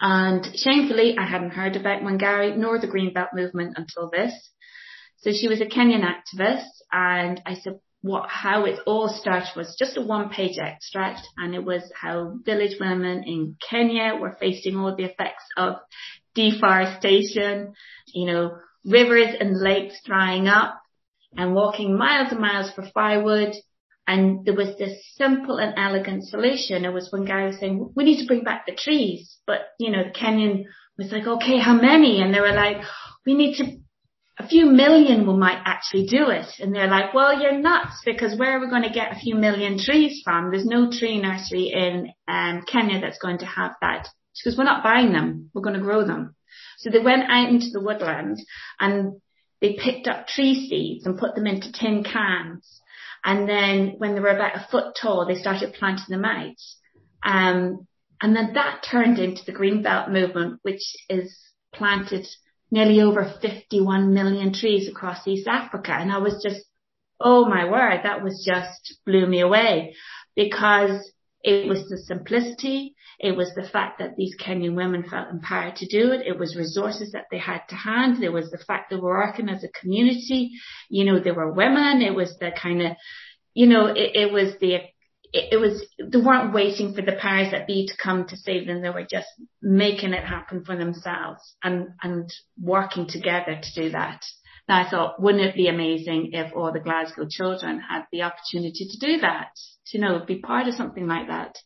[0.00, 4.32] And shamefully, I hadn't heard about Wangari nor the Green Belt movement until this.
[5.18, 9.76] So she was a Kenyan activist and I said, what, how it all started was
[9.78, 14.76] just a one page extract and it was how village women in Kenya were facing
[14.76, 15.76] all the effects of
[16.34, 17.74] deforestation,
[18.06, 20.80] you know, rivers and lakes drying up
[21.36, 23.54] and walking miles and miles for firewood.
[24.10, 26.84] And there was this simple and elegant solution.
[26.84, 29.38] It was one guy was saying, we need to bring back the trees.
[29.46, 30.64] But, you know, the Kenyan
[30.98, 32.20] was like, okay, how many?
[32.20, 32.78] And they were like,
[33.24, 33.78] we need to
[34.40, 36.46] a few million will might actually do it.
[36.58, 39.36] And they're like, well, you're nuts because where are we going to get a few
[39.36, 40.50] million trees from?
[40.50, 44.08] There's no tree nursery in um, Kenya that's going to have that.
[44.34, 45.50] Because we're not buying them.
[45.54, 46.34] We're going to grow them.
[46.78, 48.38] So they went out into the woodland
[48.80, 49.20] and
[49.60, 52.79] they picked up tree seeds and put them into tin cans.
[53.24, 56.56] And then when they were about a foot tall, they started planting them out.
[57.22, 57.86] Um,
[58.22, 61.36] and then that turned into the Green Belt movement, which is
[61.74, 62.26] planted
[62.70, 65.92] nearly over 51 million trees across East Africa.
[65.92, 66.64] And I was just,
[67.18, 69.94] oh my word, that was just blew me away
[70.36, 72.94] because it was the simplicity.
[73.18, 76.26] It was the fact that these Kenyan women felt empowered to do it.
[76.26, 78.22] It was resources that they had to hand.
[78.22, 80.50] There was the fact that we're working as a community.
[80.90, 82.02] You know, there were women.
[82.02, 82.92] It was the kind of,
[83.54, 84.80] you know, it, it was the
[85.32, 88.66] it, it was they weren't waiting for the powers that be to come to save
[88.66, 88.82] them.
[88.82, 89.28] They were just
[89.62, 94.22] making it happen for themselves and and working together to do that.
[94.72, 98.98] I thought, wouldn't it be amazing if all the Glasgow children had the opportunity to
[98.98, 99.48] do that,
[99.86, 101.56] to you know, be part of something like that,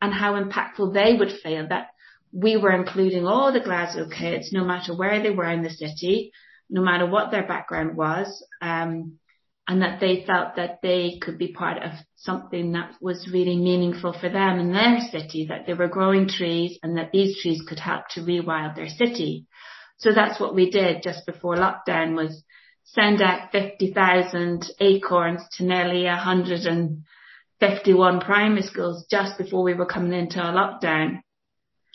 [0.00, 1.88] and how impactful they would feel that
[2.32, 6.32] we were including all the Glasgow kids, no matter where they were in the city,
[6.70, 9.18] no matter what their background was, um,
[9.68, 14.12] and that they felt that they could be part of something that was really meaningful
[14.12, 17.78] for them in their city, that they were growing trees and that these trees could
[17.78, 19.46] help to rewild their city.
[20.02, 22.42] So that's what we did just before lockdown was
[22.82, 30.40] send out 50,000 acorns to nearly 151 primary schools just before we were coming into
[30.40, 31.20] a lockdown.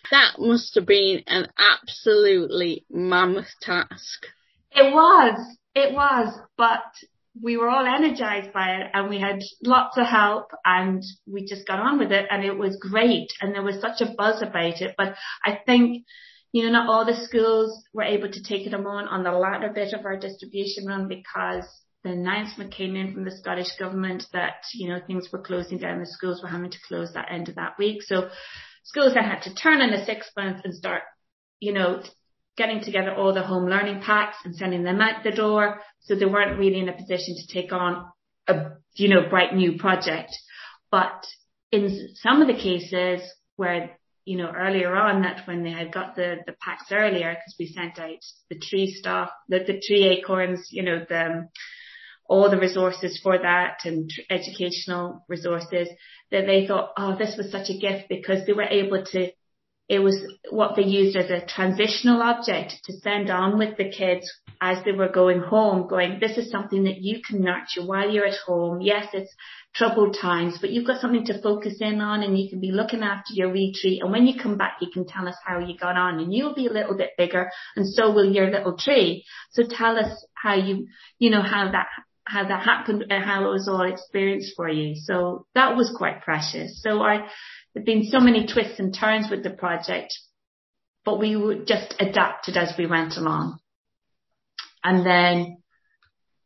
[0.10, 4.26] That must have been an absolutely mammoth task.
[4.72, 6.86] It was, it was, but
[7.42, 11.68] we were all energized by it and we had lots of help and we just
[11.68, 14.82] got on with it and it was great and there was such a buzz about
[14.82, 14.96] it.
[14.98, 16.06] But I think,
[16.52, 19.72] you know, not all the schools were able to take it on on the latter
[19.74, 21.66] bit of our distribution run because
[22.04, 26.00] the announcement came in from the Scottish government that, you know, things were closing down.
[26.00, 28.02] The schools were having to close that end of that week.
[28.04, 28.30] So
[28.84, 31.04] schools then had to turn in a sixpence and start,
[31.60, 32.02] you know,
[32.56, 35.82] getting together all the home learning packs and sending them out the door.
[36.02, 38.06] So they weren't really in a position to take on
[38.48, 40.32] a, you know, bright new project.
[40.90, 41.26] But
[41.72, 43.22] in some of the cases
[43.58, 47.56] where, you know, earlier on that when they had got the, the packs earlier, because
[47.58, 51.48] we sent out the tree stuff, the, the tree acorns, you know, the,
[52.28, 55.88] all the resources for that and tr- educational resources
[56.30, 59.30] that they thought, oh, this was such a gift because they were able to,
[59.90, 60.18] it was
[60.50, 64.92] what they used as a transitional object to send on with the kids as they
[64.92, 68.82] were going home, going, this is something that you can nurture while you're at home.
[68.82, 69.34] Yes, it's
[69.76, 73.04] troubled times, but you've got something to focus in on and you can be looking
[73.04, 74.02] after your retreat.
[74.02, 76.56] And when you come back, you can tell us how you got on and you'll
[76.56, 79.24] be a little bit bigger and so will your little tree.
[79.52, 80.88] So tell us how you,
[81.20, 81.88] you know, how that
[82.28, 84.96] how that happened and how it was all experienced for you.
[84.96, 86.82] So that was quite precious.
[86.84, 87.28] So I,
[87.78, 90.18] there've been so many twists and turns with the project,
[91.06, 93.60] but we just adapted as we went along.
[94.84, 95.58] And then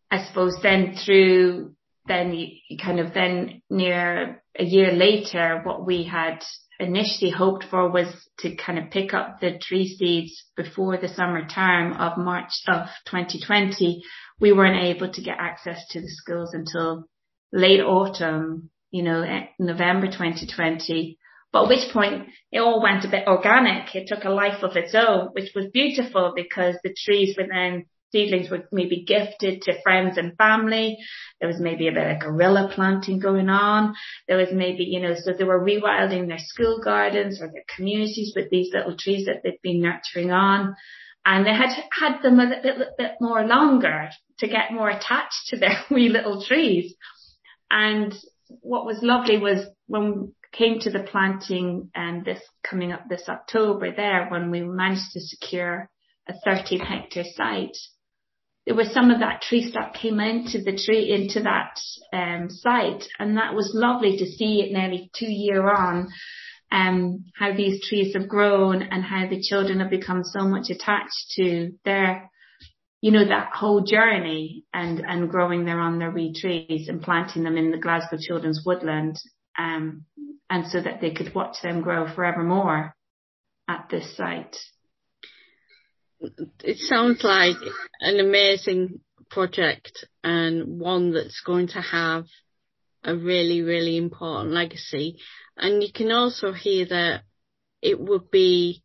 [0.10, 1.74] I suppose then through,
[2.06, 6.44] then you kind of then near a year later, what we had
[6.80, 8.08] initially hoped for was
[8.40, 12.88] to kind of pick up the tree seeds before the summer term of March of
[13.06, 14.02] 2020
[14.42, 17.08] we weren't able to get access to the schools until
[17.54, 21.18] late autumn, you know, eh, November 2020.
[21.52, 23.94] But at which point it all went a bit organic.
[23.96, 27.86] It took a life of its own, which was beautiful because the trees were then
[28.12, 30.98] seedlings were maybe gifted to friends and family.
[31.40, 33.96] There was maybe a bit of guerrilla planting going on.
[34.28, 38.34] There was maybe, you know, so they were rewilding their school gardens or their communities
[38.36, 40.76] with these little trees that they'd been nurturing on
[41.26, 44.10] and they had had them a little bit more longer
[44.40, 46.96] to get more attached to their wee little trees.
[47.70, 48.14] And
[48.62, 53.94] what was lovely was when came to the planting and this coming up this October
[53.96, 55.90] there when we managed to secure
[56.28, 57.78] a 13 hectare site,
[58.66, 61.80] there was some of that tree stock came into the tree, into that
[62.14, 63.06] um, site.
[63.18, 66.10] And that was lovely to see it nearly two year on
[66.72, 71.34] um, how these trees have grown and how the children have become so much attached
[71.38, 72.30] to their,
[73.02, 77.44] you know, that whole journey and, and growing there on their wee trees and planting
[77.44, 79.18] them in the Glasgow Children's Woodland,
[79.58, 80.06] um,
[80.50, 82.96] and so that they could watch them grow forevermore
[83.68, 84.56] at this site.
[86.64, 87.56] It sounds like
[88.00, 92.26] an amazing project and one that's going to have
[93.04, 95.18] a really, really important legacy.
[95.58, 97.24] And you can also hear that
[97.82, 98.84] it would be,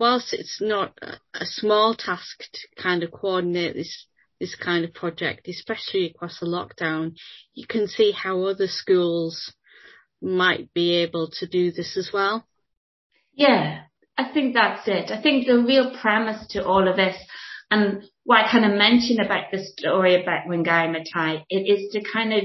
[0.00, 0.98] whilst it's not
[1.34, 4.06] a small task to kind of coordinate this,
[4.40, 7.14] this kind of project, especially across the lockdown,
[7.54, 9.54] you can see how other schools
[10.20, 12.46] might be able to do this as well.
[13.34, 13.82] Yeah,
[14.16, 15.10] I think that's it.
[15.10, 17.16] I think the real premise to all of this
[17.70, 22.00] and what I kind of mentioned about the story about Wangari Maathai, it is to
[22.12, 22.42] kind of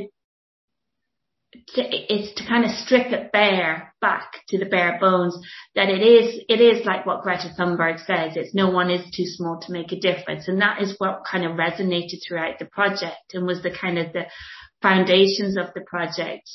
[1.76, 5.38] to, is to kind of strip it bare back to the bare bones
[5.76, 9.26] that it is, it is like what Greta Thunberg says, it's no one is too
[9.26, 10.48] small to make a difference.
[10.48, 14.14] And that is what kind of resonated throughout the project and was the kind of
[14.14, 14.26] the
[14.82, 16.50] foundations of the project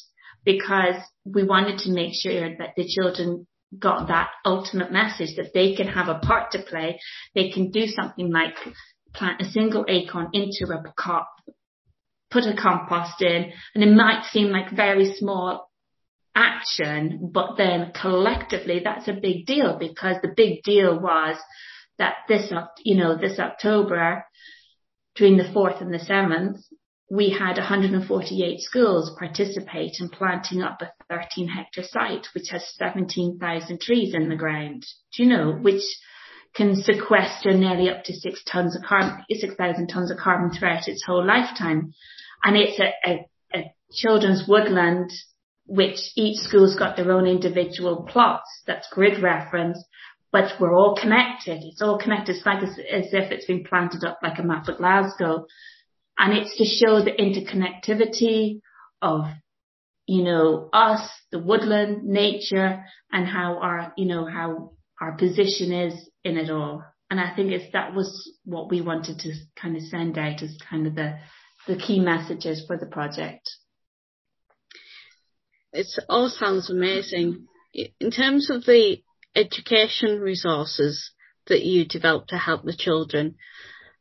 [0.47, 0.95] because
[1.27, 3.47] we wanted to make sure that the children
[3.79, 6.99] got that ultimate message that they can have a part to play.
[7.35, 8.55] They can do something like
[9.13, 11.29] plant a single acorn into a cup
[12.31, 15.71] put a compost in and it might seem like very small
[16.35, 21.37] action, but then collectively that's a big deal because the big deal was
[21.99, 22.53] that this,
[22.85, 24.25] you know, this October
[25.15, 26.59] between the 4th and the 7th,
[27.09, 33.81] we had 148 schools participate in planting up a 13 hectare site, which has 17,000
[33.81, 34.85] trees in the ground,
[35.17, 35.83] do you know, which
[36.55, 41.05] can sequester nearly up to six tons of carbon, 6,000 tons of carbon throughout its
[41.05, 41.93] whole lifetime.
[42.43, 45.11] And it's a, a, a children's woodland,
[45.67, 48.49] which each school's got their own individual plots.
[48.67, 49.83] That's grid reference,
[50.33, 51.63] but we're all connected.
[51.63, 52.37] It's all connected.
[52.37, 55.47] It's like as, as if it's been planted up like a map of Glasgow.
[56.19, 58.61] And it's to show the interconnectivity
[59.03, 59.27] of,
[60.07, 66.09] you know, us, the woodland, nature, and how our, you know, how our position is
[66.25, 66.83] in it all.
[67.11, 70.57] And I think it's, that was what we wanted to kind of send out as
[70.69, 71.19] kind of the,
[71.67, 73.49] the key messages for the project.
[75.73, 77.47] It all sounds amazing.
[77.75, 79.03] In terms of the
[79.35, 81.13] education resources
[81.47, 83.37] that you developed to help the children,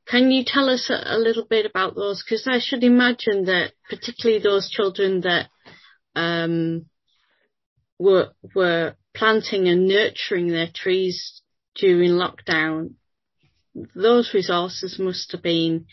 [0.07, 2.23] can you tell us a, a little bit about those?
[2.23, 5.49] Because I should imagine that particularly those children that
[6.15, 6.85] um,
[7.97, 11.41] were were planting and nurturing their trees
[11.75, 12.95] during lockdown
[13.93, 15.85] those resources must have been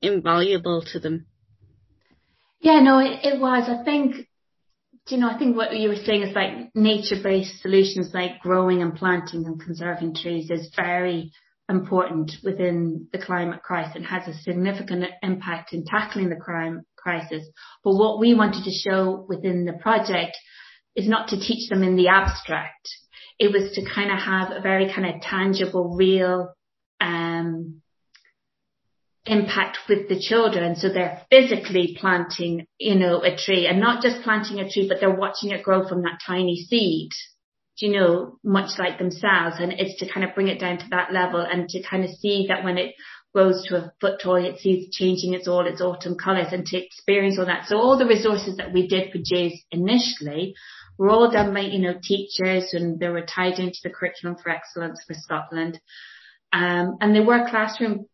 [0.00, 1.26] invaluable to them.
[2.60, 3.68] Yeah, no, it, it was.
[3.68, 4.28] I think,
[5.08, 8.94] you know, I think what you were saying is like nature-based solutions like growing and
[8.94, 11.32] planting and conserving trees is very
[11.68, 17.46] important within the climate crisis and has a significant impact in tackling the crime crisis.
[17.82, 20.36] But what we wanted to show within the project
[20.94, 22.88] is not to teach them in the abstract.
[23.38, 26.54] It was to kind of have a very kind of tangible, real,
[27.00, 27.82] um,
[29.26, 30.76] impact with the children.
[30.76, 34.98] So they're physically planting, you know, a tree and not just planting a tree, but
[35.00, 37.10] they're watching it grow from that tiny seed
[37.78, 39.56] you know, much like themselves.
[39.58, 42.10] And it's to kind of bring it down to that level and to kind of
[42.10, 42.94] see that when it
[43.34, 46.82] grows to a foot tall, it sees changing its all its autumn colours and to
[46.82, 47.66] experience all that.
[47.66, 50.54] So all the resources that we did produce initially
[50.98, 54.50] were all done by, you know, teachers and they were tied into the curriculum for
[54.50, 55.78] excellence for Scotland.
[56.52, 58.06] Um, and they were classroom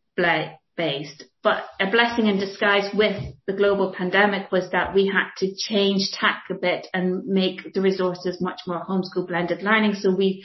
[0.76, 1.24] based.
[1.42, 3.16] But a blessing in disguise with
[3.46, 7.80] the global pandemic was that we had to change tack a bit and make the
[7.80, 9.94] resources much more homeschool blended learning.
[9.94, 10.44] So we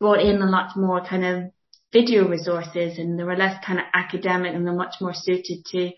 [0.00, 1.44] brought in a lot more kind of
[1.92, 5.90] video resources and they were less kind of academic and they're much more suited to,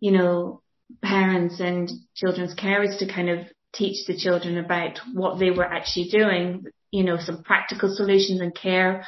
[0.00, 0.62] you know,
[1.02, 3.40] parents and children's carers to kind of
[3.74, 8.54] teach the children about what they were actually doing, you know, some practical solutions and
[8.54, 9.04] care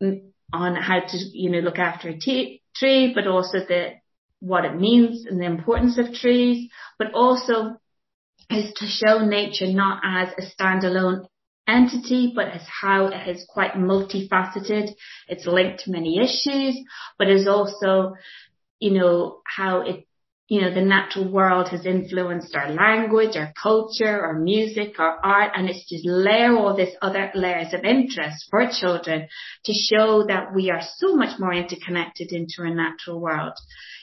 [0.00, 3.90] on how to, you know, look after a a t- tree, but also the,
[4.40, 7.76] what it means and the importance of trees, but also
[8.50, 11.26] is to show nature not as a standalone
[11.66, 14.90] entity, but as how it is quite multifaceted.
[15.28, 16.78] It's linked to many issues,
[17.18, 18.14] but is also,
[18.80, 20.07] you know, how it
[20.48, 25.52] you know, the natural world has influenced our language, our culture, our music, our art,
[25.54, 29.28] and it's just layer all this other layers of interest for children
[29.66, 33.52] to show that we are so much more interconnected into our natural world.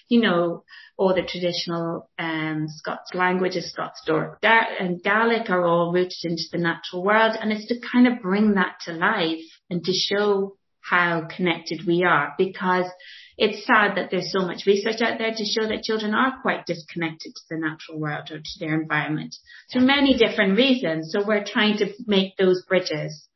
[0.07, 0.63] You know,
[0.97, 6.59] all the traditional um, Scots languages, Scots Doric and Gaelic are all rooted into the
[6.59, 11.27] natural world, and it's to kind of bring that to life and to show how
[11.35, 12.85] connected we are because
[13.37, 16.65] it's sad that there's so much research out there to show that children are quite
[16.65, 19.35] disconnected to the natural world or to their environment
[19.71, 21.11] through many different reasons.
[21.11, 23.27] So we're trying to make those bridges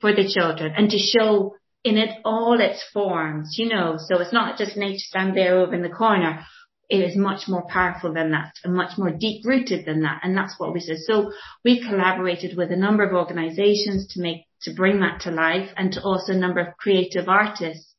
[0.00, 4.32] for the children and to show in it all its forms, you know, so it's
[4.32, 6.44] not just nature stand there over in the corner.
[6.88, 10.20] It is much more powerful than that and much more deep rooted than that.
[10.22, 10.98] And that's what we said.
[10.98, 11.32] So
[11.64, 15.92] we collaborated with a number of organizations to make, to bring that to life and
[15.92, 17.95] to also a number of creative artists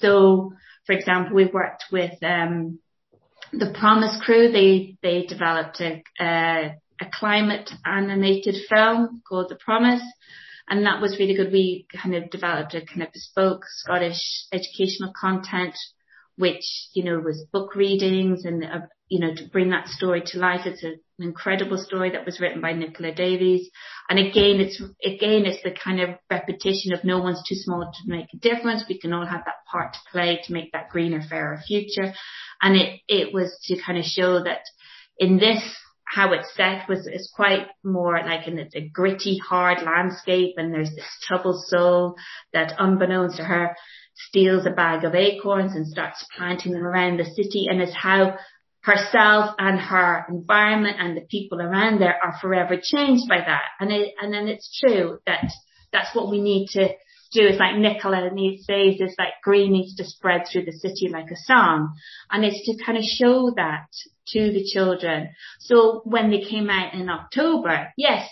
[0.00, 0.52] so,
[0.86, 2.78] for example, we worked with um,
[3.52, 4.50] the Promise Crew.
[4.50, 10.02] They they developed a, a, a climate animated film called The Promise,
[10.68, 11.52] and that was really good.
[11.52, 15.74] We kind of developed a kind of bespoke Scottish educational content,
[16.36, 20.38] which you know was book readings and uh, you know to bring that story to
[20.38, 20.62] life.
[20.66, 23.68] It's a an incredible story that was written by Nicola Davies.
[24.08, 28.10] And again, it's, again, it's the kind of repetition of no one's too small to
[28.10, 28.84] make a difference.
[28.88, 32.14] We can all have that part to play to make that greener, fairer future.
[32.62, 34.60] And it, it was to kind of show that
[35.18, 35.60] in this,
[36.04, 40.94] how it's set was, is quite more like in a gritty, hard landscape and there's
[40.94, 42.14] this troubled soul
[42.52, 43.76] that unbeknownst to her
[44.14, 48.36] steals a bag of acorns and starts planting them around the city and is how
[48.82, 53.64] herself and her environment and the people around there are forever changed by that.
[53.80, 55.50] And it, and then it's true that
[55.92, 56.88] that's what we need to
[57.32, 57.46] do.
[57.46, 61.30] It's like Nicola needs says, it's like green needs to spread through the city like
[61.30, 61.94] a song.
[62.30, 63.86] And it's to kind of show that
[64.28, 65.30] to the children.
[65.60, 68.28] So when they came out in October, yes,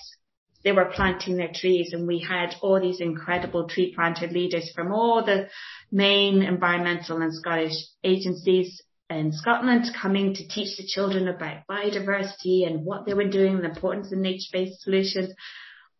[0.64, 4.92] they were planting their trees and we had all these incredible tree planter leaders from
[4.92, 5.49] all the
[5.92, 12.84] main environmental and Scottish agencies in Scotland coming to teach the children about biodiversity and
[12.84, 15.32] what they were doing, the importance of nature-based solutions.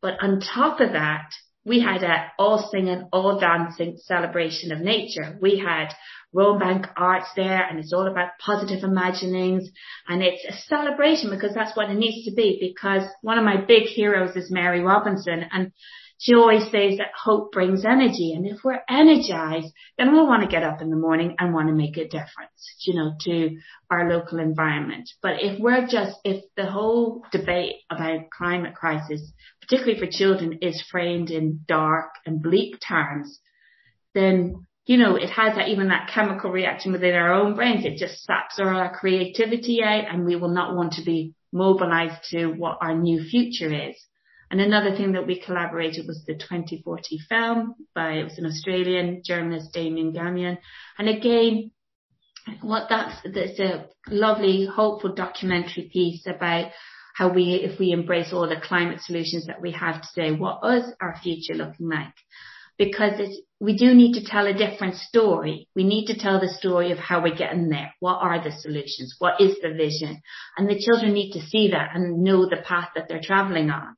[0.03, 1.31] But on top of that,
[1.65, 5.37] we had a all singing, all dancing celebration of nature.
[5.41, 5.89] We had
[6.35, 9.69] Rowanbank Arts there and it's all about positive imaginings
[10.07, 13.57] and it's a celebration because that's what it needs to be because one of my
[13.57, 15.73] big heroes is Mary Robinson and
[16.19, 18.33] she always says that hope brings energy.
[18.33, 21.69] And if we're energized, then we'll want to get up in the morning and want
[21.69, 23.59] to make a difference, you know, to
[23.91, 25.11] our local environment.
[25.21, 29.21] But if we're just, if the whole debate about climate crisis,
[29.61, 33.41] particularly for children, is framed in dark and bleak terms,
[34.15, 37.85] then you know, it has that even that chemical reaction within our own brains.
[37.85, 42.47] It just saps our creativity out and we will not want to be mobilized to
[42.47, 43.97] what our new future is.
[44.51, 49.23] And another thing that we collaborated was the 2040 film by, it was an Australian
[49.25, 50.57] journalist, Damon Gameau.
[50.99, 51.73] And again,
[52.61, 56.71] what that's, that's a lovely, hopeful documentary piece about
[57.15, 60.85] how we, if we embrace all the climate solutions that we have today, what is
[61.01, 62.15] our future looking like?
[62.79, 65.67] Because we do need to tell a different story.
[65.75, 67.93] We need to tell the story of how we're getting there.
[68.01, 69.17] What are the solutions?
[69.19, 70.21] What is the vision?
[70.59, 73.97] And the children need to see that and know the path that they're traveling on.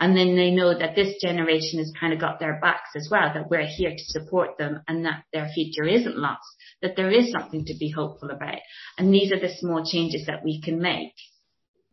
[0.00, 3.30] And then they know that this generation has kind of got their backs as well,
[3.34, 6.48] that we're here to support them and that their future isn't lost,
[6.80, 8.60] that there is something to be hopeful about.
[8.96, 11.12] And these are the small changes that we can make.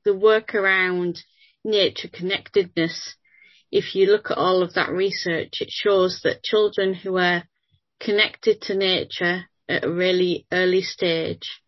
[0.05, 1.19] The work around
[1.65, 3.15] nature connectedness,
[3.73, 7.43] if you look at all of that research, it shows that children who are
[7.99, 11.61] connected to nature at a really early stage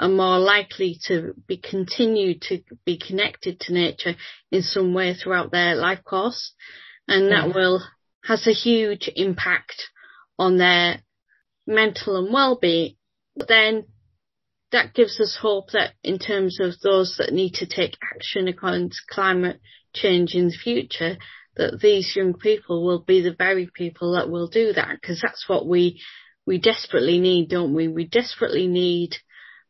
[0.00, 4.14] are more likely to be continued to be connected to nature
[4.50, 6.54] in some way throughout their life course.
[7.06, 7.54] And that mm.
[7.54, 7.82] will,
[8.24, 9.82] has a huge impact
[10.38, 11.02] on their
[11.66, 12.96] mental and well-being.
[13.36, 13.84] But then
[14.72, 19.06] that gives us hope that in terms of those that need to take action against
[19.06, 19.60] climate
[19.94, 21.18] change in the future,
[21.56, 25.46] that these young people will be the very people that will do that because that's
[25.46, 26.00] what we
[26.46, 27.86] we desperately need, don't we?
[27.86, 29.16] We desperately need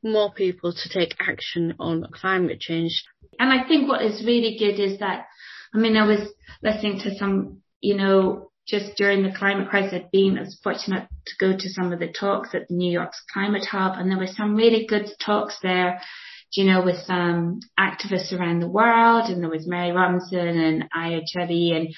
[0.03, 3.05] more people to take action on climate change.
[3.39, 5.27] And I think what is really good is that,
[5.75, 6.29] I mean, I was
[6.63, 11.09] listening to some, you know, just during the climate crisis, I'd been, I was fortunate
[11.27, 14.19] to go to some of the talks at the New York's Climate Hub and there
[14.19, 16.01] were some really good talks there,
[16.53, 21.21] you know, with some activists around the world and there was Mary Robinson and Aya
[21.23, 21.89] Chebbi and,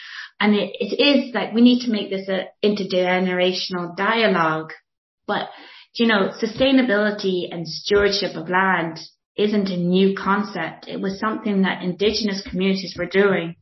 [0.41, 4.73] and it, it is like we need to make this an intergenerational dialogue,
[5.27, 5.49] but
[5.95, 8.99] you know, sustainability and stewardship of land
[9.37, 10.89] isn't a new concept.
[10.89, 13.57] It was something that indigenous communities were doing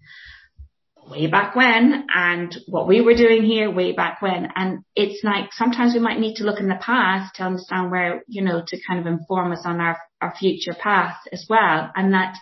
[1.09, 4.49] way back when and what we were doing here way back when.
[4.55, 8.23] And it's like sometimes we might need to look in the past to understand where,
[8.29, 11.91] you know, to kind of inform us on our, our future path as well.
[11.97, 12.37] And that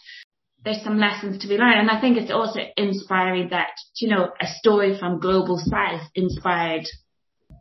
[0.64, 1.80] there's some lessons to be learned.
[1.80, 6.84] And I think it's also inspiring that, you know, a story from global south inspired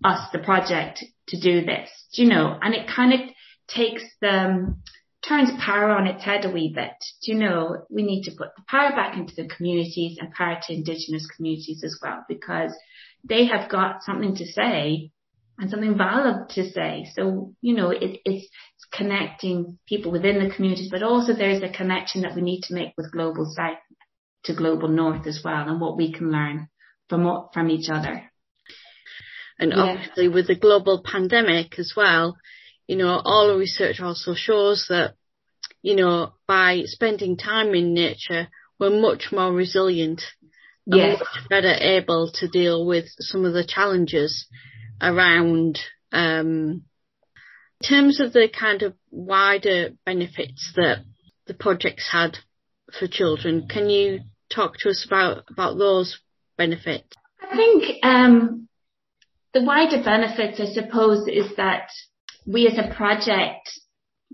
[0.03, 3.19] us, the project, to do this, do you know, and it kind of
[3.67, 4.83] takes the, um,
[5.27, 6.93] turns power on its head a wee bit.
[7.23, 10.57] Do you know, we need to put the power back into the communities and power
[10.61, 12.73] to indigenous communities as well, because
[13.27, 15.11] they have got something to say
[15.57, 17.09] and something valid to say.
[17.13, 21.69] So, you know, it, it's, it's connecting people within the communities, but also there's a
[21.69, 23.79] connection that we need to make with global south
[24.43, 26.69] to global north as well and what we can learn
[27.09, 28.31] from, from each other.
[29.59, 29.81] And yeah.
[29.81, 32.37] obviously with the global pandemic as well,
[32.87, 35.15] you know, all the research also shows that,
[35.81, 38.47] you know, by spending time in nature,
[38.79, 40.21] we're much more resilient
[40.95, 41.19] yes.
[41.19, 44.47] much better able to deal with some of the challenges
[45.01, 45.79] around,
[46.11, 46.83] um,
[47.81, 51.03] in terms of the kind of wider benefits that
[51.45, 52.37] the projects had
[52.97, 56.19] for children, can you talk to us about, about those
[56.57, 57.07] benefits?
[57.39, 58.66] I think, um,
[59.53, 61.89] the wider benefits, I suppose, is that
[62.45, 63.69] we as a project,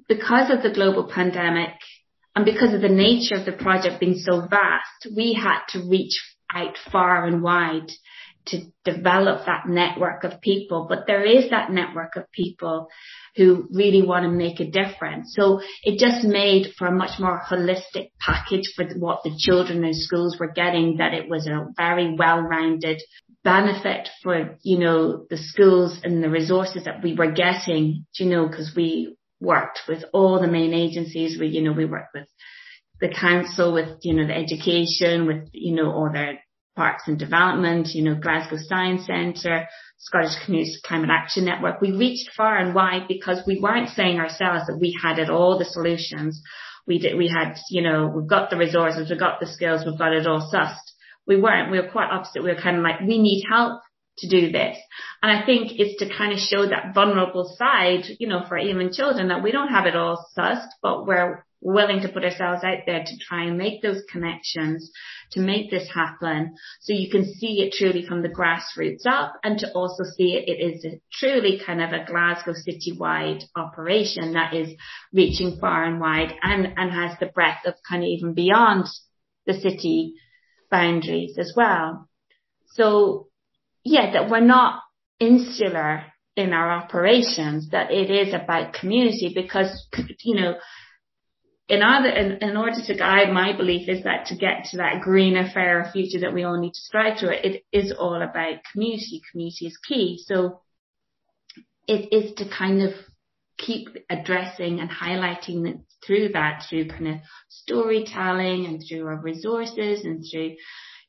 [0.07, 1.73] because of the global pandemic
[2.35, 6.19] and because of the nature of the project being so vast, we had to reach
[6.53, 7.89] out far and wide
[8.45, 10.85] to develop that network of people.
[10.89, 12.89] But there is that network of people
[13.35, 15.33] who really want to make a difference.
[15.35, 19.93] So it just made for a much more holistic package for what the children in
[19.93, 23.01] schools were getting, that it was a very well-rounded
[23.43, 28.47] benefit for, you know, the schools and the resources that we were getting, you know,
[28.47, 31.37] because we worked with all the main agencies.
[31.39, 32.27] We, you know, we worked with
[33.01, 36.39] the council, with, you know, the education, with, you know, all their
[36.75, 39.67] parks and development, you know, Glasgow Science Centre,
[39.97, 41.81] Scottish Community Climate Action Network.
[41.81, 45.59] We reached far and wide because we weren't saying ourselves that we had it all
[45.59, 46.41] the solutions.
[46.87, 49.97] We did, we had, you know, we've got the resources, we've got the skills, we've
[49.97, 50.92] got it all sussed
[51.27, 51.71] we weren't.
[51.71, 52.43] We were quite opposite.
[52.43, 53.81] We were kind of like, we need help
[54.19, 54.77] to do this.
[55.21, 58.93] And I think it's to kind of show that vulnerable side, you know, for even
[58.93, 62.79] children that we don't have it all sussed, but we're willing to put ourselves out
[62.85, 64.91] there to try and make those connections,
[65.31, 66.53] to make this happen.
[66.81, 70.49] So you can see it truly from the grassroots up and to also see it,
[70.49, 74.75] it is truly kind of a Glasgow citywide operation that is
[75.13, 78.85] reaching far and wide and, and has the breadth of kind of even beyond
[79.47, 80.15] the city
[80.73, 82.09] boundaries as well.
[82.73, 83.27] So
[83.83, 84.81] yeah, that we're not
[85.19, 86.05] insular
[86.35, 89.87] in our operations, that it is about community because,
[90.23, 90.55] you know,
[91.69, 95.01] in order, in, in, order to guide my belief is that to get to that
[95.01, 99.21] greener, fairer future that we all need to strive to, it is all about community.
[99.31, 100.19] Community is key.
[100.25, 100.59] So
[101.87, 102.93] it is to kind of
[103.57, 107.15] keep addressing and highlighting it through that, through kind of
[107.49, 110.55] storytelling and through our resources and through,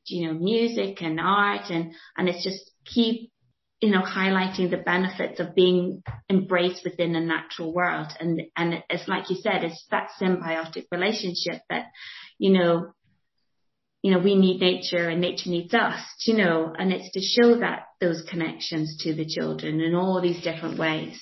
[0.06, 3.30] you know, music and art and, and it's just keep
[3.84, 8.06] you know, highlighting the benefits of being embraced within a natural world.
[8.18, 11.88] And, and it's like you said, it's that symbiotic relationship that,
[12.38, 12.92] you know,
[14.00, 17.60] you know, we need nature and nature needs us, you know, and it's to show
[17.60, 21.20] that those connections to the children in all these different ways.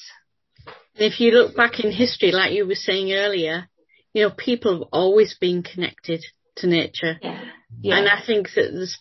[0.94, 3.68] If you look back in history, like you were saying earlier,
[4.12, 6.22] you know, people have always been connected
[6.56, 7.18] to nature.
[7.22, 7.40] Yeah.
[7.80, 7.98] Yeah.
[7.98, 8.98] And I think that there's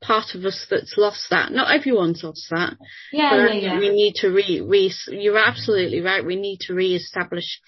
[0.00, 1.52] part of us that's lost that.
[1.52, 2.76] Not everyone's lost that.
[3.12, 3.78] Yeah, but yeah, yeah.
[3.78, 6.24] We need to re, re, you're absolutely right.
[6.24, 7.60] We need to re-establish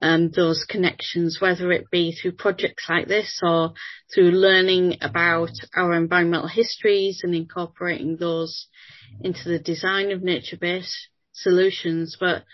[0.00, 3.74] um, those connections, whether it be through projects like this or
[4.12, 8.66] through learning about our environmental histories and incorporating those
[9.20, 12.16] into the design of nature-based solutions.
[12.18, 12.44] But,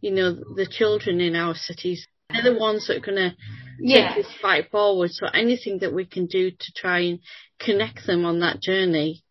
[0.00, 3.36] you know, the children in our cities, they're the ones that are going to
[3.80, 4.14] yeah.
[4.14, 5.10] take this fight forward.
[5.10, 7.20] So anything that we can do to try and
[7.58, 9.24] connect them on that journey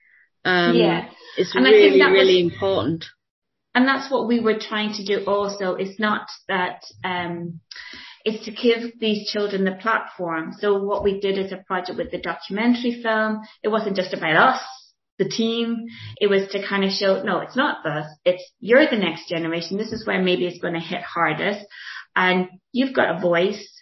[0.45, 1.09] um, yeah.
[1.37, 3.05] is and really, really was, important.
[3.75, 5.75] And that's what we were trying to do also.
[5.75, 7.59] It's not that, um,
[8.25, 10.53] it's to give these children the platform.
[10.57, 14.35] So what we did as a project with the documentary film, it wasn't just about
[14.35, 14.61] us,
[15.17, 15.87] the team.
[16.19, 18.07] It was to kind of show, no, it's not us.
[18.25, 19.77] It's you're the next generation.
[19.77, 21.65] This is where maybe it's going to hit hardest
[22.15, 23.73] and you've got a voice.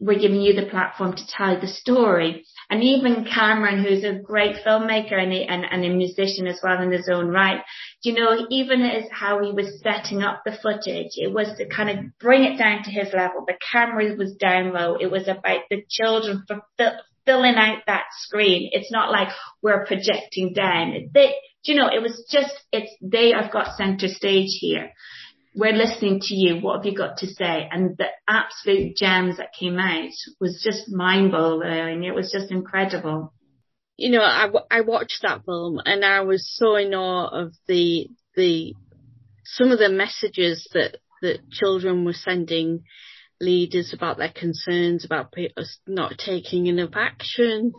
[0.00, 2.44] We're giving you the platform to tell the story.
[2.70, 6.80] And even Cameron, who's a great filmmaker and a, and, and a musician as well
[6.80, 7.62] in his own right,
[8.04, 11.90] you know, even as how he was setting up the footage, it was to kind
[11.90, 13.44] of bring it down to his level.
[13.44, 14.96] The camera was down low.
[15.00, 16.44] It was about the children
[17.28, 18.70] filling out that screen.
[18.72, 19.28] It's not like
[19.62, 21.10] we're projecting down.
[21.12, 24.92] They, you know, it was just, it's, they have got center stage here
[25.58, 26.60] we're listening to you.
[26.60, 27.68] What have you got to say?
[27.70, 30.10] And the absolute gems that came out
[30.40, 32.04] was just mind blowing.
[32.04, 33.34] It was just incredible.
[33.96, 38.08] You know, I, I watched that film and I was so in awe of the,
[38.36, 38.74] the,
[39.44, 42.84] some of the messages that, that children were sending
[43.40, 47.72] leaders about their concerns about people not taking enough action,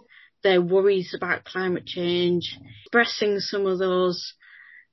[0.44, 4.34] their worries about climate change, expressing some of those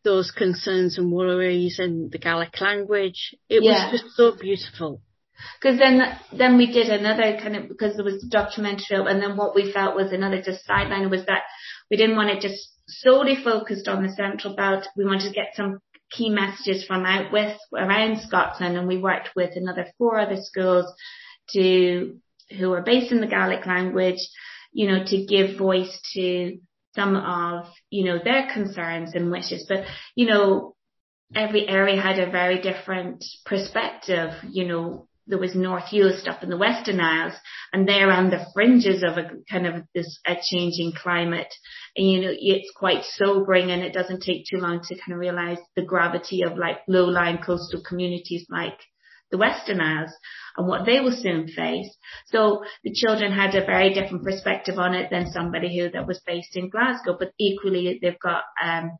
[0.02, 3.34] those concerns and worries in the Gaelic language.
[3.48, 3.90] It yeah.
[3.90, 5.02] was just so beautiful.
[5.60, 6.00] Because then,
[6.32, 9.96] then we did another kind of because there was documentary, and then what we felt
[9.96, 11.42] was another just sideline was that
[11.90, 14.86] we didn't want to just solely focused on the Central Belt.
[14.96, 15.80] We wanted to get some
[16.10, 20.92] key messages from out with around Scotland, and we worked with another four other schools
[21.52, 22.18] to
[22.58, 24.20] who are based in the Gaelic language,
[24.72, 26.58] you know, to give voice to
[26.94, 29.66] some of, you know, their concerns and wishes.
[29.68, 29.84] But,
[30.14, 30.74] you know,
[31.34, 34.30] every area had a very different perspective.
[34.50, 37.34] You know, there was North Uist up in the Western Isles
[37.72, 41.52] and they're on the fringes of a kind of this, a changing climate.
[41.96, 45.18] And, you know, it's quite sobering and it doesn't take too long to kind of
[45.18, 48.78] realize the gravity of like low-lying coastal communities like
[49.30, 50.12] the Western Isles
[50.56, 51.88] and what they will soon face.
[52.26, 56.20] So the children had a very different perspective on it than somebody who that was
[56.26, 58.98] based in Glasgow, but equally they've got, um,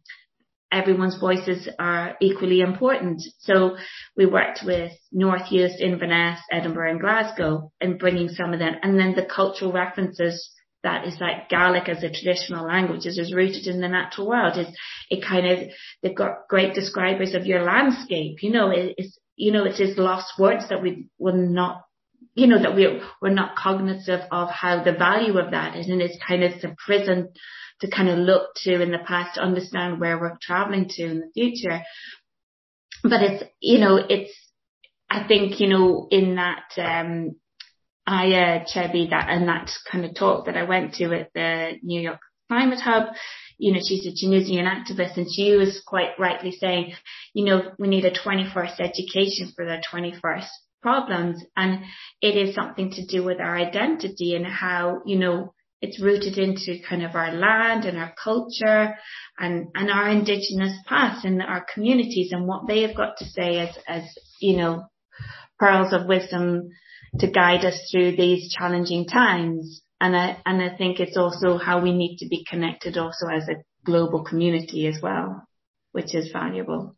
[0.72, 3.22] everyone's voices are equally important.
[3.38, 3.76] So
[4.16, 8.99] we worked with North Uist, Inverness, Edinburgh and Glasgow and bringing some of them and
[8.99, 10.51] then the cultural references
[10.87, 14.57] that is like Gaelic as a traditional language is, is rooted in the natural world.
[14.57, 14.68] Is
[15.11, 15.68] it kind of
[16.01, 18.37] they've got great describers of your landscape.
[18.41, 21.82] You know, it, it's you know, it is lost words that we were not,
[22.34, 25.89] you know, that we we're not cognizant of how the value of that is.
[25.89, 27.30] And it's kind of the prison
[27.80, 31.20] to kind of look to in the past to understand where we're traveling to in
[31.20, 31.82] the future.
[33.03, 34.32] But it's, you know, it's,
[35.11, 37.37] I think, you know, in that, um,
[38.07, 42.01] Aya Chebbi that, and that kind of talk that I went to at the New
[42.01, 43.09] York Climate Hub,
[43.59, 46.93] you know, she's a Tunisian activist and she was quite rightly saying,
[47.35, 50.47] you know, we need a 21st education for the 21st
[50.83, 51.43] problems.
[51.57, 51.85] And
[52.21, 56.83] it is something to do with our identity and how, you know, it's rooted into
[56.89, 58.95] kind of our land and our culture
[59.39, 63.59] and, and our indigenous past and our communities and what they have got to say
[63.59, 64.03] as, as,
[64.41, 64.85] you know,
[65.59, 66.71] pearls of wisdom
[67.19, 69.83] to guide us through these challenging times.
[70.01, 73.49] And I, and I think it's also how we need to be connected also as
[73.49, 75.47] a global community as well,
[75.93, 76.97] which is valuable.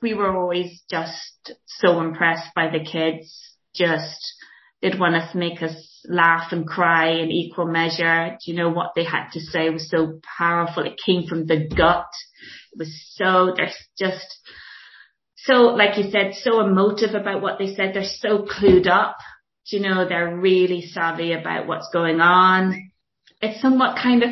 [0.00, 4.34] We were always just so impressed by the kids, just
[4.82, 5.76] They'd want us to make us
[6.08, 8.30] laugh and cry in equal measure.
[8.30, 10.84] Do you know what they had to say was so powerful?
[10.84, 12.06] It came from the gut.
[12.72, 14.26] It was so, they're just
[15.36, 17.92] so, like you said, so emotive about what they said.
[17.92, 19.18] They're so clued up.
[19.70, 22.90] You know, they're really savvy about what's going on.
[23.40, 24.30] It's somewhat kind of,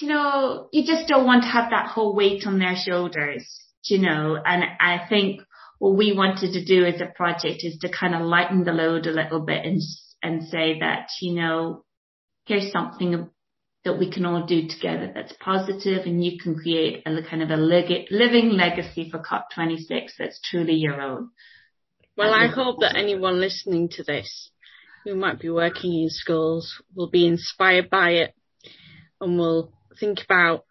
[0.00, 3.46] you know, you just don't want to have that whole weight on their shoulders,
[3.84, 5.40] you know, and I think
[5.78, 9.06] what we wanted to do as a project is to kind of lighten the load
[9.06, 9.80] a little bit and,
[10.22, 11.84] and say that, you know,
[12.44, 13.30] here's something
[13.84, 17.50] that we can all do together that's positive and you can create a kind of
[17.50, 21.30] a living legacy for COP26 that's truly your own.
[22.20, 24.50] Well, I hope that anyone listening to this
[25.04, 28.34] who might be working in schools will be inspired by it
[29.22, 30.66] and will think about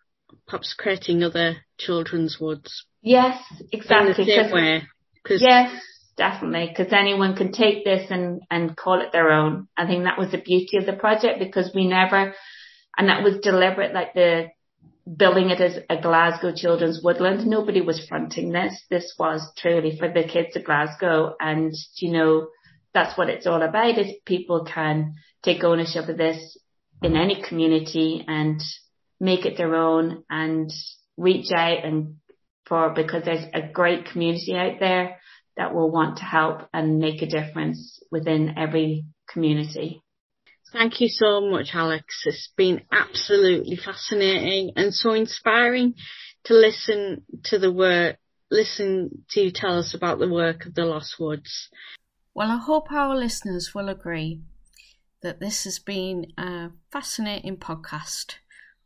[0.47, 2.85] perhaps creating other children's woods.
[3.01, 3.41] Yes,
[3.71, 4.25] exactly.
[4.25, 4.83] In the same way.
[5.27, 5.71] Cause yes,
[6.17, 6.67] definitely.
[6.69, 9.67] Because anyone can take this and, and call it their own.
[9.75, 12.35] I think that was the beauty of the project because we never,
[12.95, 14.49] and that was deliberate, like the
[15.17, 17.47] billing it as a Glasgow children's woodland.
[17.47, 18.79] Nobody was fronting this.
[18.89, 21.35] This was truly for the kids of Glasgow.
[21.39, 22.47] And, you know,
[22.93, 26.57] that's what it's all about is people can take ownership of this
[27.01, 28.61] in any community and
[29.19, 30.71] make it their own and
[31.17, 32.15] reach out and
[32.67, 35.17] for because there's a great community out there
[35.57, 40.01] that will want to help and make a difference within every community.
[40.71, 42.05] Thank you so much, Alex.
[42.25, 45.95] It's been absolutely fascinating and so inspiring
[46.43, 48.17] to listen to the work,
[48.51, 51.69] listen to you tell us about the work of the Lost Woods.
[52.35, 54.41] Well, I hope our listeners will agree
[55.21, 58.35] that this has been a fascinating podcast.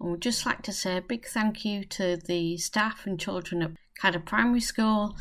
[0.02, 3.62] I would just like to say a big thank you to the staff and children
[3.62, 3.72] at
[4.02, 5.16] Cadder Primary School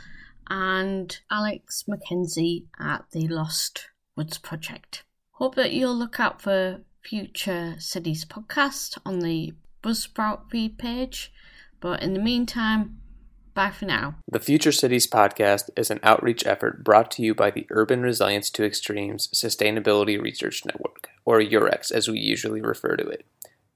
[0.48, 5.04] and Alex Mackenzie at the Lost Woods Project.
[5.42, 11.32] Hope that you'll look out for future cities podcast on the Buzzsprout feed page.
[11.80, 13.00] But in the meantime,
[13.52, 14.14] bye for now.
[14.30, 18.50] The Future Cities podcast is an outreach effort brought to you by the Urban Resilience
[18.50, 23.26] to Extremes Sustainability Research Network, or UREX as we usually refer to it.